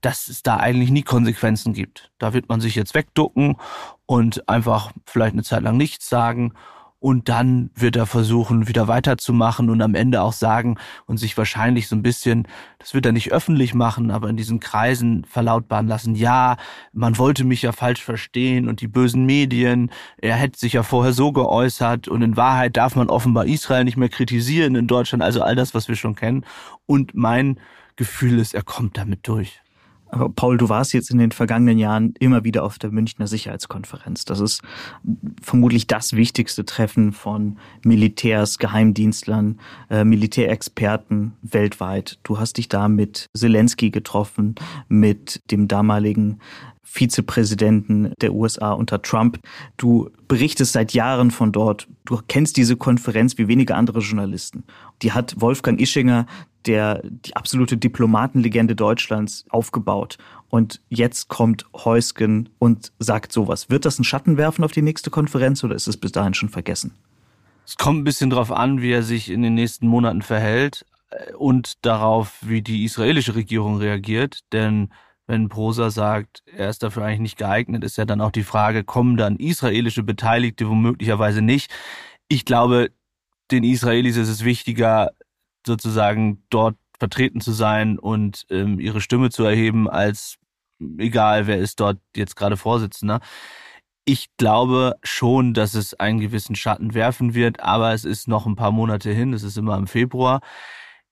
dass 0.01 0.27
es 0.27 0.43
da 0.43 0.57
eigentlich 0.57 0.91
nie 0.91 1.03
Konsequenzen 1.03 1.73
gibt. 1.73 2.11
Da 2.17 2.33
wird 2.33 2.49
man 2.49 2.61
sich 2.61 2.75
jetzt 2.75 2.93
wegducken 2.93 3.57
und 4.05 4.47
einfach 4.49 4.91
vielleicht 5.05 5.33
eine 5.33 5.43
Zeit 5.43 5.63
lang 5.63 5.77
nichts 5.77 6.09
sagen 6.09 6.53
und 7.05 7.29
dann 7.29 7.69
wird 7.75 7.97
er 7.97 8.07
versuchen, 8.07 8.67
wieder 8.67 8.87
weiterzumachen 8.87 9.69
und 9.69 9.79
am 9.83 9.93
Ende 9.93 10.23
auch 10.23 10.33
sagen 10.33 10.79
und 11.05 11.17
sich 11.17 11.37
wahrscheinlich 11.37 11.87
so 11.87 11.95
ein 11.95 12.01
bisschen, 12.01 12.47
das 12.79 12.95
wird 12.95 13.05
er 13.05 13.11
nicht 13.11 13.31
öffentlich 13.31 13.75
machen, 13.75 14.09
aber 14.09 14.27
in 14.27 14.37
diesen 14.37 14.59
Kreisen 14.59 15.23
verlautbaren 15.23 15.87
lassen, 15.87 16.15
ja, 16.15 16.57
man 16.93 17.19
wollte 17.19 17.43
mich 17.43 17.61
ja 17.61 17.73
falsch 17.73 18.03
verstehen 18.03 18.67
und 18.67 18.81
die 18.81 18.87
bösen 18.87 19.23
Medien, 19.27 19.91
er 20.17 20.33
hätte 20.33 20.57
sich 20.57 20.73
ja 20.73 20.81
vorher 20.81 21.13
so 21.13 21.31
geäußert 21.31 22.07
und 22.07 22.23
in 22.23 22.37
Wahrheit 22.37 22.75
darf 22.75 22.95
man 22.95 23.11
offenbar 23.11 23.45
Israel 23.45 23.83
nicht 23.83 23.97
mehr 23.97 24.09
kritisieren 24.09 24.73
in 24.73 24.87
Deutschland, 24.87 25.21
also 25.21 25.43
all 25.43 25.55
das, 25.55 25.75
was 25.75 25.87
wir 25.87 25.95
schon 25.95 26.15
kennen. 26.15 26.43
Und 26.87 27.13
mein 27.13 27.59
Gefühl 27.97 28.39
ist, 28.39 28.55
er 28.55 28.63
kommt 28.63 28.97
damit 28.97 29.27
durch. 29.27 29.61
Paul, 30.35 30.57
du 30.57 30.69
warst 30.69 30.93
jetzt 30.93 31.11
in 31.11 31.17
den 31.17 31.31
vergangenen 31.31 31.77
Jahren 31.77 32.13
immer 32.19 32.43
wieder 32.43 32.63
auf 32.63 32.79
der 32.79 32.91
Münchner 32.91 33.27
Sicherheitskonferenz. 33.27 34.25
Das 34.25 34.39
ist 34.39 34.61
vermutlich 35.41 35.87
das 35.87 36.13
wichtigste 36.13 36.65
Treffen 36.65 37.11
von 37.11 37.57
Militärs, 37.83 38.57
Geheimdienstlern, 38.57 39.59
äh, 39.89 40.03
Militärexperten 40.03 41.33
weltweit. 41.41 42.19
Du 42.23 42.39
hast 42.39 42.57
dich 42.57 42.69
da 42.69 42.87
mit 42.87 43.27
Zelensky 43.35 43.91
getroffen, 43.91 44.55
mit 44.87 45.41
dem 45.51 45.67
damaligen 45.67 46.39
Vizepräsidenten 46.83 48.13
der 48.21 48.33
USA 48.33 48.71
unter 48.71 49.01
Trump. 49.01 49.39
Du 49.75 50.11
berichtest 50.29 50.71
seit 50.71 50.93
Jahren 50.93 51.29
von 51.29 51.51
dort. 51.51 51.87
Du 52.05 52.19
kennst 52.27 52.55
diese 52.55 52.77
Konferenz 52.77 53.37
wie 53.37 53.49
wenige 53.49 53.75
andere 53.75 53.99
Journalisten. 53.99 54.63
Die 55.01 55.11
hat 55.11 55.35
Wolfgang 55.41 55.81
Ischinger, 55.81 56.25
der 56.65 57.01
die 57.03 57.35
absolute 57.35 57.77
Diplomatenlegende 57.77 58.75
Deutschlands, 58.75 59.45
aufgebaut. 59.49 60.17
Und 60.49 60.81
jetzt 60.89 61.27
kommt 61.27 61.65
Heusgen 61.73 62.49
und 62.59 62.91
sagt 62.99 63.31
sowas. 63.31 63.69
Wird 63.69 63.85
das 63.85 63.97
einen 63.97 64.05
Schatten 64.05 64.37
werfen 64.37 64.63
auf 64.63 64.71
die 64.71 64.81
nächste 64.81 65.09
Konferenz 65.09 65.63
oder 65.63 65.75
ist 65.75 65.87
es 65.87 65.97
bis 65.97 66.11
dahin 66.11 66.33
schon 66.33 66.49
vergessen? 66.49 66.93
Es 67.65 67.77
kommt 67.77 68.01
ein 68.01 68.03
bisschen 68.03 68.29
darauf 68.29 68.51
an, 68.51 68.81
wie 68.81 68.91
er 68.91 69.03
sich 69.03 69.29
in 69.29 69.41
den 69.41 69.55
nächsten 69.55 69.87
Monaten 69.87 70.21
verhält 70.21 70.85
äh, 71.09 71.33
und 71.33 71.85
darauf, 71.85 72.37
wie 72.41 72.61
die 72.61 72.83
israelische 72.83 73.35
Regierung 73.35 73.77
reagiert. 73.77 74.39
Denn 74.53 74.89
wenn 75.27 75.49
Prosa 75.49 75.89
sagt, 75.89 76.43
er 76.45 76.69
ist 76.69 76.83
dafür 76.83 77.03
eigentlich 77.03 77.19
nicht 77.19 77.37
geeignet, 77.37 77.83
ist 77.83 77.97
ja 77.97 78.05
dann 78.05 78.21
auch 78.21 78.31
die 78.31 78.43
Frage, 78.43 78.83
kommen 78.83 79.17
dann 79.17 79.37
israelische 79.37 80.03
Beteiligte 80.03 80.69
womöglicherweise 80.69 81.41
nicht? 81.41 81.71
Ich 82.27 82.45
glaube, 82.45 82.91
den 83.51 83.63
Israelis 83.63 84.17
ist 84.17 84.29
es 84.29 84.43
wichtiger, 84.43 85.11
sozusagen 85.65 86.43
dort 86.49 86.75
vertreten 86.99 87.41
zu 87.41 87.51
sein 87.51 87.99
und 87.99 88.45
ähm, 88.49 88.79
ihre 88.79 89.01
Stimme 89.01 89.29
zu 89.29 89.43
erheben, 89.43 89.89
als 89.89 90.37
egal 90.97 91.47
wer 91.47 91.57
ist 91.57 91.79
dort 91.79 91.99
jetzt 92.15 92.35
gerade 92.35 92.57
Vorsitzender. 92.57 93.19
Ich 94.05 94.29
glaube 94.37 94.95
schon, 95.03 95.53
dass 95.53 95.73
es 95.73 95.95
einen 95.95 96.19
gewissen 96.19 96.55
Schatten 96.55 96.93
werfen 96.93 97.33
wird, 97.33 97.59
aber 97.59 97.93
es 97.93 98.05
ist 98.05 98.27
noch 98.27 98.45
ein 98.45 98.55
paar 98.55 98.71
Monate 98.71 99.11
hin, 99.11 99.33
es 99.33 99.43
ist 99.43 99.57
immer 99.57 99.77
im 99.77 99.87
Februar 99.87 100.41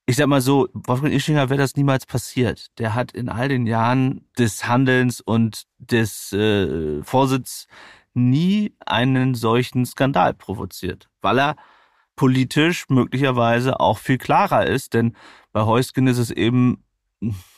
ich 0.05 0.17
sag 0.17 0.27
mal 0.27 0.41
so, 0.41 0.67
Wolfgang 0.73 1.13
Ischinger 1.13 1.49
wäre 1.49 1.61
das 1.61 1.75
niemals 1.75 2.05
passiert. 2.05 2.67
Der 2.77 2.93
hat 2.93 3.13
in 3.13 3.29
all 3.29 3.47
den 3.47 3.65
Jahren 3.65 4.27
des 4.37 4.67
Handelns 4.67 5.21
und 5.21 5.63
des 5.77 6.33
äh, 6.33 7.01
Vorsitz 7.03 7.67
nie 8.13 8.75
einen 8.85 9.33
solchen 9.33 9.85
Skandal 9.85 10.33
provoziert, 10.33 11.09
weil 11.21 11.39
er 11.39 11.55
politisch 12.15 12.86
möglicherweise 12.89 13.80
auch 13.80 13.97
viel 13.97 14.17
klarer 14.17 14.67
ist, 14.67 14.93
denn 14.93 15.15
bei 15.52 15.62
Heusgen 15.62 16.08
ist 16.08 16.17
es 16.17 16.32
eben 16.32 16.84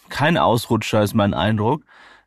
kein 0.10 0.38
Ausrutscher, 0.38 1.02
ist 1.02 1.14
mein 1.14 1.34
Eindruck, 1.34 1.84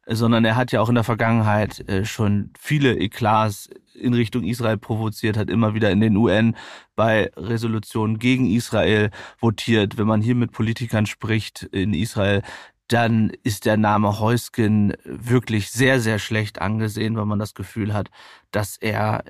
sondern 0.06 0.44
er 0.44 0.56
hat 0.56 0.72
ja 0.72 0.80
auch 0.80 0.88
in 0.88 0.94
der 0.94 1.04
Vergangenheit 1.04 1.86
äh, 1.88 2.04
schon 2.04 2.50
viele 2.58 2.96
Eklats 2.98 3.68
in 3.94 4.14
Richtung 4.14 4.44
Israel 4.44 4.78
provoziert, 4.78 5.36
hat 5.36 5.50
immer 5.50 5.74
wieder 5.74 5.90
in 5.90 6.00
den 6.00 6.16
UN 6.16 6.56
bei 6.96 7.30
Resolutionen 7.36 8.18
gegen 8.18 8.50
Israel 8.50 9.10
votiert. 9.38 9.98
Wenn 9.98 10.06
man 10.06 10.22
hier 10.22 10.34
mit 10.34 10.52
Politikern 10.52 11.06
spricht 11.06 11.62
in 11.64 11.94
Israel, 11.94 12.42
dann 12.88 13.30
ist 13.42 13.66
der 13.66 13.76
Name 13.76 14.18
Heusgen 14.18 14.94
wirklich 15.04 15.70
sehr, 15.70 16.00
sehr 16.00 16.18
schlecht 16.18 16.60
angesehen, 16.60 17.16
weil 17.16 17.26
man 17.26 17.38
das 17.38 17.54
Gefühl 17.54 17.92
hat, 17.92 18.08
dass 18.50 18.78
er 18.78 19.24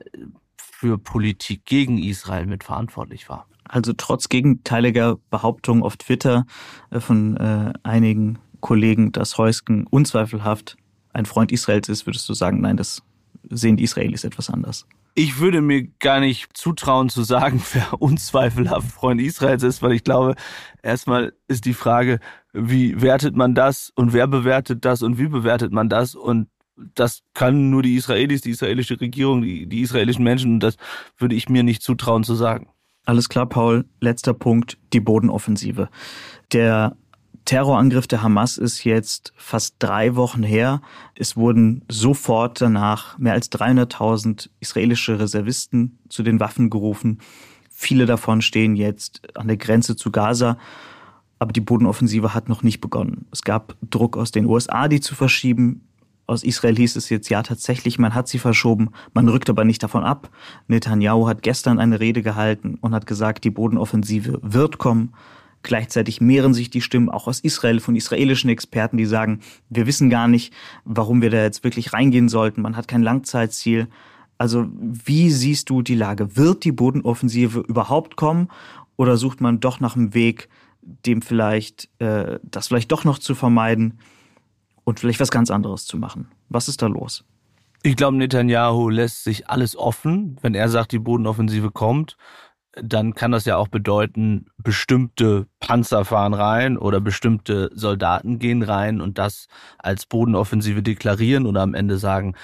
für 0.78 0.96
Politik 0.96 1.64
gegen 1.64 1.98
Israel 1.98 2.46
mitverantwortlich 2.46 3.28
war. 3.28 3.48
Also 3.64 3.94
trotz 3.96 4.28
gegenteiliger 4.28 5.16
Behauptungen 5.28 5.82
auf 5.82 5.96
Twitter 5.96 6.46
äh, 6.90 7.00
von 7.00 7.36
äh, 7.36 7.72
einigen 7.82 8.38
Kollegen, 8.60 9.10
dass 9.10 9.38
Heusken 9.38 9.88
unzweifelhaft 9.88 10.76
ein 11.12 11.26
Freund 11.26 11.50
Israels 11.50 11.88
ist, 11.88 12.06
würdest 12.06 12.28
du 12.28 12.34
sagen, 12.34 12.60
nein, 12.60 12.76
das 12.76 13.02
sehen 13.50 13.76
die 13.76 13.82
Israelis 13.82 14.22
etwas 14.22 14.50
anders? 14.50 14.86
Ich 15.16 15.40
würde 15.40 15.62
mir 15.62 15.88
gar 15.98 16.20
nicht 16.20 16.56
zutrauen 16.56 17.08
zu 17.08 17.24
sagen, 17.24 17.60
wer 17.72 18.00
unzweifelhaft 18.00 18.92
Freund 18.92 19.20
Israels 19.20 19.64
ist, 19.64 19.82
weil 19.82 19.94
ich 19.94 20.04
glaube, 20.04 20.36
erstmal 20.80 21.32
ist 21.48 21.64
die 21.64 21.74
Frage, 21.74 22.20
wie 22.52 23.02
wertet 23.02 23.34
man 23.34 23.56
das 23.56 23.90
und 23.96 24.12
wer 24.12 24.28
bewertet 24.28 24.84
das 24.84 25.02
und 25.02 25.18
wie 25.18 25.26
bewertet 25.26 25.72
man 25.72 25.88
das 25.88 26.14
und 26.14 26.46
das 26.94 27.22
kann 27.34 27.70
nur 27.70 27.82
die 27.82 27.96
Israelis, 27.96 28.40
die 28.42 28.50
israelische 28.50 29.00
Regierung, 29.00 29.42
die, 29.42 29.66
die 29.66 29.80
israelischen 29.80 30.24
Menschen 30.24 30.54
und 30.54 30.60
das 30.60 30.76
würde 31.16 31.34
ich 31.34 31.48
mir 31.48 31.62
nicht 31.62 31.82
zutrauen 31.82 32.24
zu 32.24 32.34
sagen. 32.34 32.68
Alles 33.04 33.28
klar, 33.28 33.46
Paul. 33.46 33.86
Letzter 34.00 34.34
Punkt, 34.34 34.76
die 34.92 35.00
Bodenoffensive. 35.00 35.88
Der 36.52 36.96
Terrorangriff 37.46 38.06
der 38.06 38.22
Hamas 38.22 38.58
ist 38.58 38.84
jetzt 38.84 39.32
fast 39.34 39.76
drei 39.78 40.16
Wochen 40.16 40.42
her. 40.42 40.82
Es 41.14 41.34
wurden 41.34 41.82
sofort 41.88 42.60
danach 42.60 43.16
mehr 43.16 43.32
als 43.32 43.50
300.000 43.50 44.50
israelische 44.60 45.18
Reservisten 45.18 45.98
zu 46.10 46.22
den 46.22 46.40
Waffen 46.40 46.68
gerufen. 46.68 47.20
Viele 47.70 48.04
davon 48.04 48.42
stehen 48.42 48.76
jetzt 48.76 49.34
an 49.34 49.48
der 49.48 49.56
Grenze 49.56 49.96
zu 49.96 50.10
Gaza. 50.10 50.58
Aber 51.38 51.52
die 51.52 51.62
Bodenoffensive 51.62 52.34
hat 52.34 52.50
noch 52.50 52.62
nicht 52.62 52.82
begonnen. 52.82 53.26
Es 53.32 53.42
gab 53.42 53.76
Druck 53.80 54.18
aus 54.18 54.30
den 54.30 54.44
USA, 54.44 54.86
die 54.88 55.00
zu 55.00 55.14
verschieben. 55.14 55.87
Aus 56.28 56.44
Israel 56.44 56.76
hieß 56.76 56.96
es 56.96 57.08
jetzt 57.08 57.30
ja 57.30 57.42
tatsächlich, 57.42 57.98
man 57.98 58.14
hat 58.14 58.28
sie 58.28 58.38
verschoben, 58.38 58.90
man 59.14 59.30
rückt 59.30 59.48
aber 59.48 59.64
nicht 59.64 59.82
davon 59.82 60.04
ab. 60.04 60.28
Netanyahu 60.66 61.26
hat 61.26 61.42
gestern 61.42 61.78
eine 61.78 62.00
Rede 62.00 62.20
gehalten 62.20 62.76
und 62.82 62.94
hat 62.94 63.06
gesagt, 63.06 63.44
die 63.44 63.50
Bodenoffensive 63.50 64.38
wird 64.42 64.76
kommen. 64.76 65.14
Gleichzeitig 65.62 66.20
mehren 66.20 66.52
sich 66.52 66.68
die 66.68 66.82
Stimmen 66.82 67.08
auch 67.08 67.28
aus 67.28 67.40
Israel 67.40 67.80
von 67.80 67.96
israelischen 67.96 68.50
Experten, 68.50 68.98
die 68.98 69.06
sagen, 69.06 69.40
wir 69.70 69.86
wissen 69.86 70.10
gar 70.10 70.28
nicht, 70.28 70.52
warum 70.84 71.22
wir 71.22 71.30
da 71.30 71.42
jetzt 71.42 71.64
wirklich 71.64 71.94
reingehen 71.94 72.28
sollten. 72.28 72.60
Man 72.60 72.76
hat 72.76 72.88
kein 72.88 73.02
Langzeitziel. 73.02 73.88
Also 74.36 74.66
wie 74.78 75.30
siehst 75.30 75.70
du 75.70 75.80
die 75.80 75.94
Lage? 75.94 76.36
Wird 76.36 76.62
die 76.64 76.72
Bodenoffensive 76.72 77.60
überhaupt 77.60 78.16
kommen 78.16 78.48
oder 78.96 79.16
sucht 79.16 79.40
man 79.40 79.60
doch 79.60 79.80
nach 79.80 79.96
einem 79.96 80.12
Weg, 80.12 80.50
dem 80.82 81.22
vielleicht 81.22 81.88
äh, 82.00 82.38
das 82.42 82.68
vielleicht 82.68 82.92
doch 82.92 83.04
noch 83.04 83.18
zu 83.18 83.34
vermeiden? 83.34 83.98
Und 84.88 85.00
vielleicht 85.00 85.20
was 85.20 85.30
ganz 85.30 85.50
anderes 85.50 85.84
zu 85.84 85.98
machen. 85.98 86.28
Was 86.48 86.66
ist 86.66 86.80
da 86.80 86.86
los? 86.86 87.22
Ich 87.82 87.94
glaube, 87.94 88.16
Netanyahu 88.16 88.88
lässt 88.88 89.22
sich 89.22 89.50
alles 89.50 89.76
offen. 89.76 90.38
Wenn 90.40 90.54
er 90.54 90.70
sagt, 90.70 90.92
die 90.92 90.98
Bodenoffensive 90.98 91.70
kommt, 91.70 92.16
dann 92.72 93.14
kann 93.14 93.30
das 93.30 93.44
ja 93.44 93.58
auch 93.58 93.68
bedeuten, 93.68 94.46
bestimmte 94.56 95.46
Panzer 95.60 96.06
fahren 96.06 96.32
rein 96.32 96.78
oder 96.78 97.02
bestimmte 97.02 97.70
Soldaten 97.74 98.38
gehen 98.38 98.62
rein 98.62 99.02
und 99.02 99.18
das 99.18 99.48
als 99.78 100.06
Bodenoffensive 100.06 100.82
deklarieren 100.82 101.44
oder 101.44 101.60
am 101.60 101.74
Ende 101.74 101.98
sagen, 101.98 102.34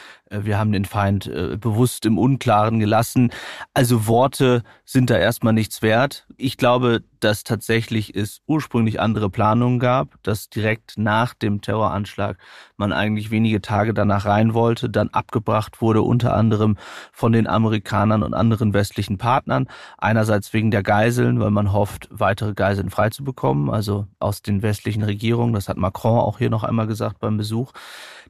wir 0.43 0.59
haben 0.59 0.73
den 0.73 0.85
Feind 0.85 1.27
äh, 1.27 1.57
bewusst 1.57 2.07
im 2.07 2.19
Unklaren 2.19 2.81
gelassen. 2.81 3.31
Also 3.73 4.07
Worte 4.07 4.63
sind 4.85 5.11
da 5.11 5.17
erstmal 5.17 5.53
nichts 5.53 5.83
wert. 5.83 6.27
Ich 6.37 6.57
glaube, 6.57 7.03
dass 7.21 7.43
tatsächlich 7.43 8.15
es 8.15 8.41
ursprünglich 8.47 9.01
andere 9.01 9.31
Planungen 9.31 9.79
gab, 9.79 10.23
dass 10.23 10.51
direkt 10.51 10.95
nach 10.97 11.33
dem 11.33 11.63
Terroranschlag 11.63 12.37
man 12.77 12.93
eigentlich 12.93 13.31
wenige 13.31 13.63
Tage 13.63 13.95
danach 13.95 14.27
rein 14.27 14.53
wollte, 14.53 14.91
dann 14.91 15.09
abgebracht 15.09 15.81
wurde, 15.81 16.03
unter 16.03 16.35
anderem 16.35 16.77
von 17.13 17.33
den 17.33 17.47
Amerikanern 17.47 18.23
und 18.23 18.35
anderen 18.35 18.75
westlichen 18.75 19.17
Partnern. 19.17 19.69
Einerseits 19.97 20.53
wegen 20.53 20.71
der 20.71 20.83
Geiseln, 20.83 21.41
weil 21.41 21.51
man 21.51 21.73
hofft, 21.73 22.09
weitere 22.11 22.53
Geiseln 22.53 22.91
freizubekommen, 22.91 23.71
also 23.71 24.07
aus 24.19 24.43
den 24.43 24.63
westlichen 24.63 25.03
Regierungen. 25.03 25.55
Das 25.55 25.69
hat 25.69 25.79
Macron 25.79 26.19
auch 26.19 26.39
hier 26.39 26.51
noch 26.51 26.65
einmal 26.65 26.87
gesagt 26.87 27.21
beim 27.21 27.37
Besuch 27.37 27.73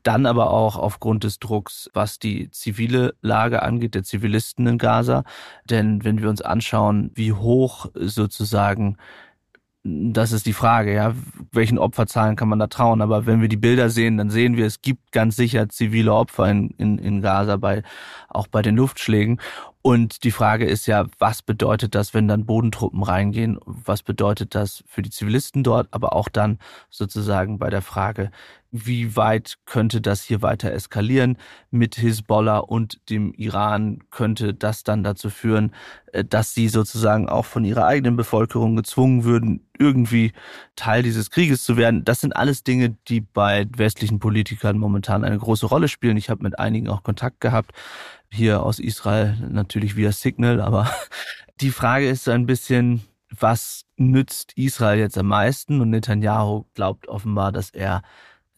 dann 0.04 0.26
aber 0.26 0.50
auch 0.50 0.76
aufgrund 0.76 1.24
des 1.24 1.38
Drucks, 1.38 1.90
was 1.94 2.18
die 2.18 2.50
zivile 2.50 3.14
Lage 3.22 3.62
angeht, 3.62 3.94
der 3.94 4.04
Zivilisten 4.04 4.66
in 4.66 4.78
Gaza. 4.78 5.24
Denn 5.68 6.04
wenn 6.04 6.20
wir 6.20 6.28
uns 6.28 6.42
anschauen, 6.42 7.10
wie 7.14 7.32
hoch 7.32 7.86
sozusagen 7.94 8.96
das 9.86 10.32
ist 10.32 10.46
die 10.46 10.54
Frage, 10.54 10.94
ja, 10.94 11.14
welchen 11.52 11.76
Opferzahlen 11.76 12.36
kann 12.36 12.48
man 12.48 12.58
da 12.58 12.68
trauen? 12.68 13.02
Aber 13.02 13.26
wenn 13.26 13.42
wir 13.42 13.48
die 13.48 13.58
Bilder 13.58 13.90
sehen, 13.90 14.16
dann 14.16 14.30
sehen 14.30 14.56
wir, 14.56 14.64
es 14.64 14.80
gibt 14.80 15.12
ganz 15.12 15.36
sicher 15.36 15.68
zivile 15.68 16.14
Opfer 16.14 16.50
in, 16.50 16.70
in, 16.78 16.96
in 16.98 17.20
Gaza, 17.20 17.58
bei, 17.58 17.82
auch 18.28 18.46
bei 18.46 18.62
den 18.62 18.76
Luftschlägen. 18.76 19.40
Und 19.82 20.24
die 20.24 20.30
Frage 20.30 20.64
ist 20.64 20.86
ja, 20.86 21.04
was 21.18 21.42
bedeutet 21.42 21.94
das, 21.94 22.14
wenn 22.14 22.26
dann 22.28 22.46
Bodentruppen 22.46 23.02
reingehen? 23.02 23.58
Was 23.66 24.02
bedeutet 24.02 24.54
das 24.54 24.82
für 24.86 25.02
die 25.02 25.10
Zivilisten 25.10 25.62
dort? 25.62 25.88
Aber 25.90 26.14
auch 26.14 26.30
dann 26.30 26.58
sozusagen 26.88 27.58
bei 27.58 27.68
der 27.68 27.82
Frage, 27.82 28.30
wie 28.76 29.14
weit 29.14 29.58
könnte 29.66 30.00
das 30.00 30.24
hier 30.24 30.42
weiter 30.42 30.72
eskalieren 30.72 31.38
mit 31.70 31.94
Hisbollah 31.94 32.58
und 32.58 33.08
dem 33.08 33.32
Iran? 33.34 34.00
Könnte 34.10 34.52
das 34.52 34.82
dann 34.82 35.04
dazu 35.04 35.30
führen, 35.30 35.72
äh, 36.12 36.24
dass 36.24 36.54
sie 36.54 36.68
sozusagen 36.68 37.28
auch 37.28 37.44
von 37.44 37.64
ihrer 37.64 37.86
eigenen 37.86 38.16
Bevölkerung 38.16 38.74
gezwungen 38.74 39.22
würden, 39.22 39.64
irgendwie 39.78 40.32
Teil 40.74 41.04
dieses 41.04 41.30
Krieges 41.30 41.62
zu 41.62 41.76
werden? 41.76 42.04
Das 42.04 42.20
sind 42.20 42.34
alles 42.34 42.64
Dinge, 42.64 42.96
die 43.06 43.20
bei 43.20 43.68
westlichen 43.76 44.18
Politikern 44.18 44.76
momentan 44.76 45.22
eine 45.22 45.38
große 45.38 45.66
Rolle 45.66 45.86
spielen. 45.86 46.16
Ich 46.16 46.28
habe 46.28 46.42
mit 46.42 46.58
einigen 46.58 46.88
auch 46.88 47.04
Kontakt 47.04 47.40
gehabt, 47.40 47.70
hier 48.28 48.64
aus 48.64 48.80
Israel 48.80 49.36
natürlich 49.50 49.94
via 49.94 50.10
Signal, 50.10 50.60
aber 50.60 50.90
die 51.60 51.70
Frage 51.70 52.08
ist 52.08 52.24
so 52.24 52.32
ein 52.32 52.46
bisschen, 52.46 53.02
was 53.30 53.84
nützt 53.96 54.52
Israel 54.56 54.98
jetzt 54.98 55.16
am 55.16 55.26
meisten? 55.26 55.80
Und 55.80 55.90
Netanyahu 55.90 56.64
glaubt 56.74 57.06
offenbar, 57.06 57.52
dass 57.52 57.70
er 57.70 58.02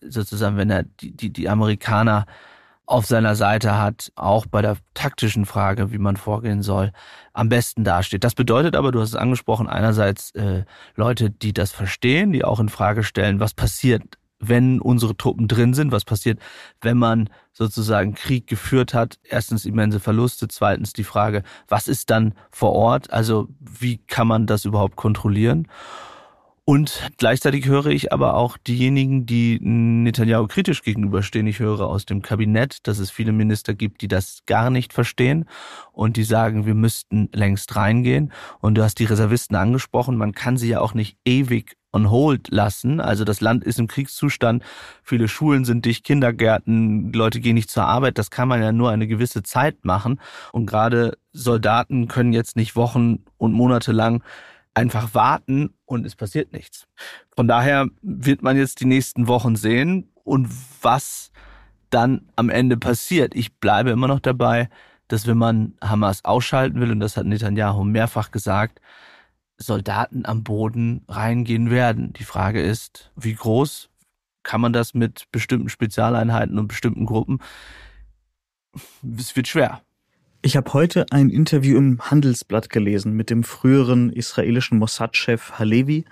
sozusagen, 0.01 0.57
wenn 0.57 0.71
er 0.71 0.85
die, 0.85 1.17
die, 1.17 1.33
die 1.33 1.49
Amerikaner 1.49 2.27
auf 2.87 3.07
seiner 3.07 3.35
Seite 3.35 3.79
hat, 3.79 4.13
auch 4.15 4.47
bei 4.47 4.63
der 4.63 4.77
taktischen 4.95 5.45
Frage, 5.45 5.91
wie 5.91 5.99
man 5.99 6.17
vorgehen 6.17 6.63
soll, 6.63 6.93
am 7.33 7.49
besten 7.49 7.83
dasteht. 7.83 8.23
Das 8.23 8.35
bedeutet 8.37 8.77
aber, 8.77 8.93
du 8.93 9.01
hast 9.01 9.11
es 9.11 9.17
angesprochen, 9.17 9.67
einerseits 9.67 10.31
äh, 10.37 10.65
Leute, 10.95 11.31
die 11.31 11.53
das 11.53 11.73
verstehen, 11.73 12.33
die 12.33 12.45
auch 12.45 12.61
in 12.61 12.69
Frage 12.69 13.03
stellen, 13.03 13.41
was 13.41 13.55
passiert, 13.55 14.03
wenn 14.39 14.81
unsere 14.81 15.17
Truppen 15.17 15.49
drin 15.49 15.75
sind, 15.75 15.91
was 15.91 16.05
passiert, 16.05 16.39
wenn 16.81 16.97
man 16.97 17.29
sozusagen 17.53 18.15
Krieg 18.15 18.47
geführt 18.47 18.95
hat. 18.95 19.19
Erstens 19.25 19.65
immense 19.65 19.99
Verluste, 19.99 20.47
zweitens 20.47 20.93
die 20.93 21.05
Frage, 21.05 21.43
was 21.67 21.89
ist 21.89 22.11
dann 22.11 22.35
vor 22.51 22.73
Ort, 22.73 23.13
also 23.13 23.49
wie 23.59 23.99
kann 23.99 24.29
man 24.29 24.47
das 24.47 24.65
überhaupt 24.65 24.95
kontrollieren? 24.95 25.67
Und 26.69 27.13
gleichzeitig 27.17 27.67
höre 27.67 27.87
ich 27.87 28.13
aber 28.13 28.35
auch 28.35 28.59
diejenigen, 28.59 29.25
die 29.25 29.61
Netanyahu 29.61 30.49
kritisch 30.49 30.83
gegenüberstehen. 30.83 31.47
Ich 31.47 31.61
höre 31.61 31.87
aus 31.87 32.07
dem 32.07 32.23
Kabinett, 32.23 32.89
dass 32.89 32.99
es 32.99 33.13
viele 33.13 33.31
Minister 33.31 33.73
gibt, 33.73 34.03
die 34.03 34.09
das 34.09 34.41
gar 34.47 34.71
nicht 34.71 34.93
verstehen 34.93 35.45
und 35.93 36.17
die 36.17 36.25
sagen, 36.25 36.67
wir 36.67 36.75
müssten 36.75 37.29
längst 37.33 37.77
reingehen. 37.77 38.33
Und 38.59 38.75
du 38.75 38.83
hast 38.83 38.99
die 38.99 39.05
Reservisten 39.05 39.55
angesprochen. 39.55 40.17
Man 40.17 40.33
kann 40.33 40.57
sie 40.57 40.69
ja 40.69 40.81
auch 40.81 40.93
nicht 40.93 41.17
ewig 41.25 41.77
on 41.93 42.11
hold 42.11 42.49
lassen. 42.51 43.01
Also 43.01 43.23
das 43.23 43.41
Land 43.41 43.63
ist 43.63 43.79
im 43.79 43.87
Kriegszustand. 43.87 44.65
Viele 45.05 45.29
Schulen 45.29 45.65
sind 45.65 45.85
dicht, 45.85 46.05
Kindergärten, 46.05 47.13
Leute 47.13 47.39
gehen 47.39 47.55
nicht 47.55 47.71
zur 47.71 47.85
Arbeit. 47.85 48.19
Das 48.19 48.31
kann 48.31 48.49
man 48.49 48.61
ja 48.61 48.73
nur 48.73 48.91
eine 48.91 49.07
gewisse 49.07 49.45
Zeit 49.45 49.85
machen. 49.85 50.21
Und 50.51 50.67
gerade 50.67 51.17
Soldaten 51.33 52.09
können 52.09 52.33
jetzt 52.33 52.57
nicht 52.57 52.75
Wochen 52.75 53.25
und 53.39 53.53
Monate 53.53 53.93
lang 53.93 54.25
einfach 54.77 55.15
warten 55.15 55.71
und 55.87 56.05
es 56.07 56.15
passiert 56.15 56.53
nichts. 56.53 56.87
Von 57.35 57.49
daher 57.49 57.89
wird 58.03 58.43
man 58.43 58.57
jetzt 58.57 58.81
die 58.81 58.85
nächsten 58.85 59.27
Wochen 59.27 59.57
sehen 59.57 60.11
und 60.23 60.49
was 60.83 61.31
dann 61.89 62.29
am 62.37 62.51
Ende 62.51 62.77
passiert. 62.77 63.35
Ich 63.35 63.57
bleibe 63.57 63.91
immer 63.91 64.07
noch 64.07 64.21
dabei, 64.21 64.69
dass 65.09 65.27
wenn 65.27 65.39
man 65.39 65.75
Hamas 65.83 66.25
ausschalten 66.25 66.81
will, 66.81 66.91
und 66.91 67.01
das 67.01 67.17
hat 67.17 67.25
Netanyahu 67.27 67.85
mehrfach 67.85 68.31
gesagt, 68.31 68.81
Soldaten 69.57 70.27
am 70.27 70.45
Boden 70.45 71.05
reingehen 71.09 71.71
werden. 71.71 72.13
Die 72.13 72.25
Frage 72.25 72.61
ist, 72.61 73.11
wie 73.17 73.35
groß 73.35 73.89
kann 74.43 74.61
man 74.61 74.75
das 74.75 74.93
mit 74.93 75.25
bestimmten 75.33 75.71
Spezialeinheiten 75.71 76.59
und 76.59 76.69
bestimmten 76.69 77.07
Gruppen? 77.07 77.39
Es 79.19 79.35
wird 79.35 79.49
schwer. 79.49 79.81
Ich 80.47 80.57
habe 80.57 80.73
heute 80.75 81.07
ein 81.11 81.29
Interview 81.29 81.77
im 81.77 82.01
Handelsblatt 82.01 82.71
gelesen 82.71 83.15
mit 83.15 83.31
dem 83.31 83.43
früheren 83.43 84.11
israelischen 84.11 84.79
Mossad-Chef 84.79 85.59
Halevi. 85.59 86.05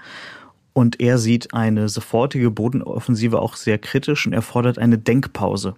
Und 0.72 0.98
er 0.98 1.18
sieht 1.18 1.54
eine 1.54 1.88
sofortige 1.88 2.50
Bodenoffensive 2.50 3.38
auch 3.38 3.54
sehr 3.54 3.78
kritisch 3.78 4.26
und 4.26 4.32
er 4.32 4.42
fordert 4.42 4.76
eine 4.76 4.98
Denkpause, 4.98 5.76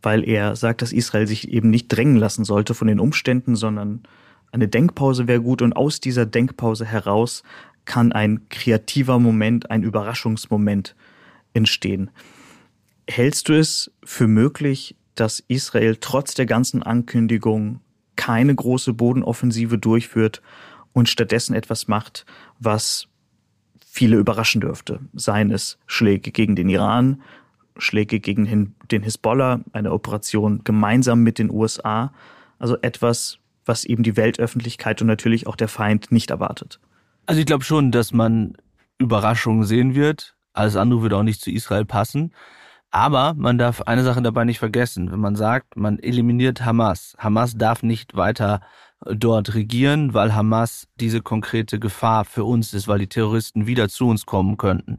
weil 0.00 0.26
er 0.26 0.56
sagt, 0.56 0.80
dass 0.80 0.90
Israel 0.90 1.26
sich 1.26 1.50
eben 1.50 1.68
nicht 1.68 1.88
drängen 1.88 2.16
lassen 2.16 2.46
sollte 2.46 2.72
von 2.72 2.88
den 2.88 2.98
Umständen, 2.98 3.56
sondern 3.56 4.04
eine 4.50 4.66
Denkpause 4.66 5.28
wäre 5.28 5.42
gut. 5.42 5.60
Und 5.60 5.74
aus 5.74 6.00
dieser 6.00 6.24
Denkpause 6.24 6.86
heraus 6.86 7.42
kann 7.84 8.12
ein 8.12 8.48
kreativer 8.48 9.18
Moment, 9.18 9.70
ein 9.70 9.82
Überraschungsmoment 9.82 10.96
entstehen. 11.52 12.10
Hältst 13.06 13.50
du 13.50 13.52
es 13.52 13.92
für 14.02 14.28
möglich, 14.28 14.96
dass 15.14 15.40
Israel 15.48 15.96
trotz 15.96 16.34
der 16.34 16.46
ganzen 16.46 16.82
Ankündigung 16.82 17.80
keine 18.16 18.54
große 18.54 18.94
Bodenoffensive 18.94 19.78
durchführt 19.78 20.42
und 20.92 21.08
stattdessen 21.08 21.54
etwas 21.54 21.88
macht, 21.88 22.24
was 22.58 23.08
viele 23.86 24.16
überraschen 24.16 24.60
dürfte. 24.60 25.00
Seien 25.12 25.50
es 25.50 25.78
Schläge 25.86 26.30
gegen 26.30 26.56
den 26.56 26.68
Iran, 26.68 27.22
Schläge 27.76 28.20
gegen 28.20 28.74
den 28.90 29.02
Hisbollah, 29.02 29.60
eine 29.72 29.92
Operation 29.92 30.62
gemeinsam 30.64 31.22
mit 31.22 31.38
den 31.38 31.50
USA, 31.50 32.12
also 32.58 32.76
etwas, 32.82 33.38
was 33.64 33.84
eben 33.84 34.02
die 34.02 34.16
Weltöffentlichkeit 34.16 35.00
und 35.00 35.08
natürlich 35.08 35.46
auch 35.46 35.56
der 35.56 35.68
Feind 35.68 36.12
nicht 36.12 36.30
erwartet. 36.30 36.80
Also 37.26 37.40
ich 37.40 37.46
glaube 37.46 37.64
schon, 37.64 37.90
dass 37.90 38.12
man 38.12 38.54
Überraschungen 38.98 39.64
sehen 39.64 39.94
wird. 39.94 40.34
Alles 40.52 40.76
andere 40.76 41.02
würde 41.02 41.16
auch 41.16 41.22
nicht 41.22 41.40
zu 41.40 41.50
Israel 41.50 41.84
passen. 41.84 42.32
Aber 42.94 43.34
man 43.36 43.58
darf 43.58 43.82
eine 43.82 44.04
Sache 44.04 44.22
dabei 44.22 44.44
nicht 44.44 44.60
vergessen. 44.60 45.10
Wenn 45.10 45.18
man 45.18 45.34
sagt, 45.34 45.76
man 45.76 45.98
eliminiert 45.98 46.64
Hamas, 46.64 47.16
Hamas 47.18 47.56
darf 47.56 47.82
nicht 47.82 48.14
weiter 48.14 48.60
dort 49.04 49.54
regieren, 49.54 50.14
weil 50.14 50.32
Hamas 50.32 50.86
diese 51.00 51.20
konkrete 51.20 51.80
Gefahr 51.80 52.24
für 52.24 52.44
uns 52.44 52.72
ist, 52.72 52.86
weil 52.86 53.00
die 53.00 53.08
Terroristen 53.08 53.66
wieder 53.66 53.88
zu 53.88 54.06
uns 54.06 54.26
kommen 54.26 54.56
könnten 54.58 54.98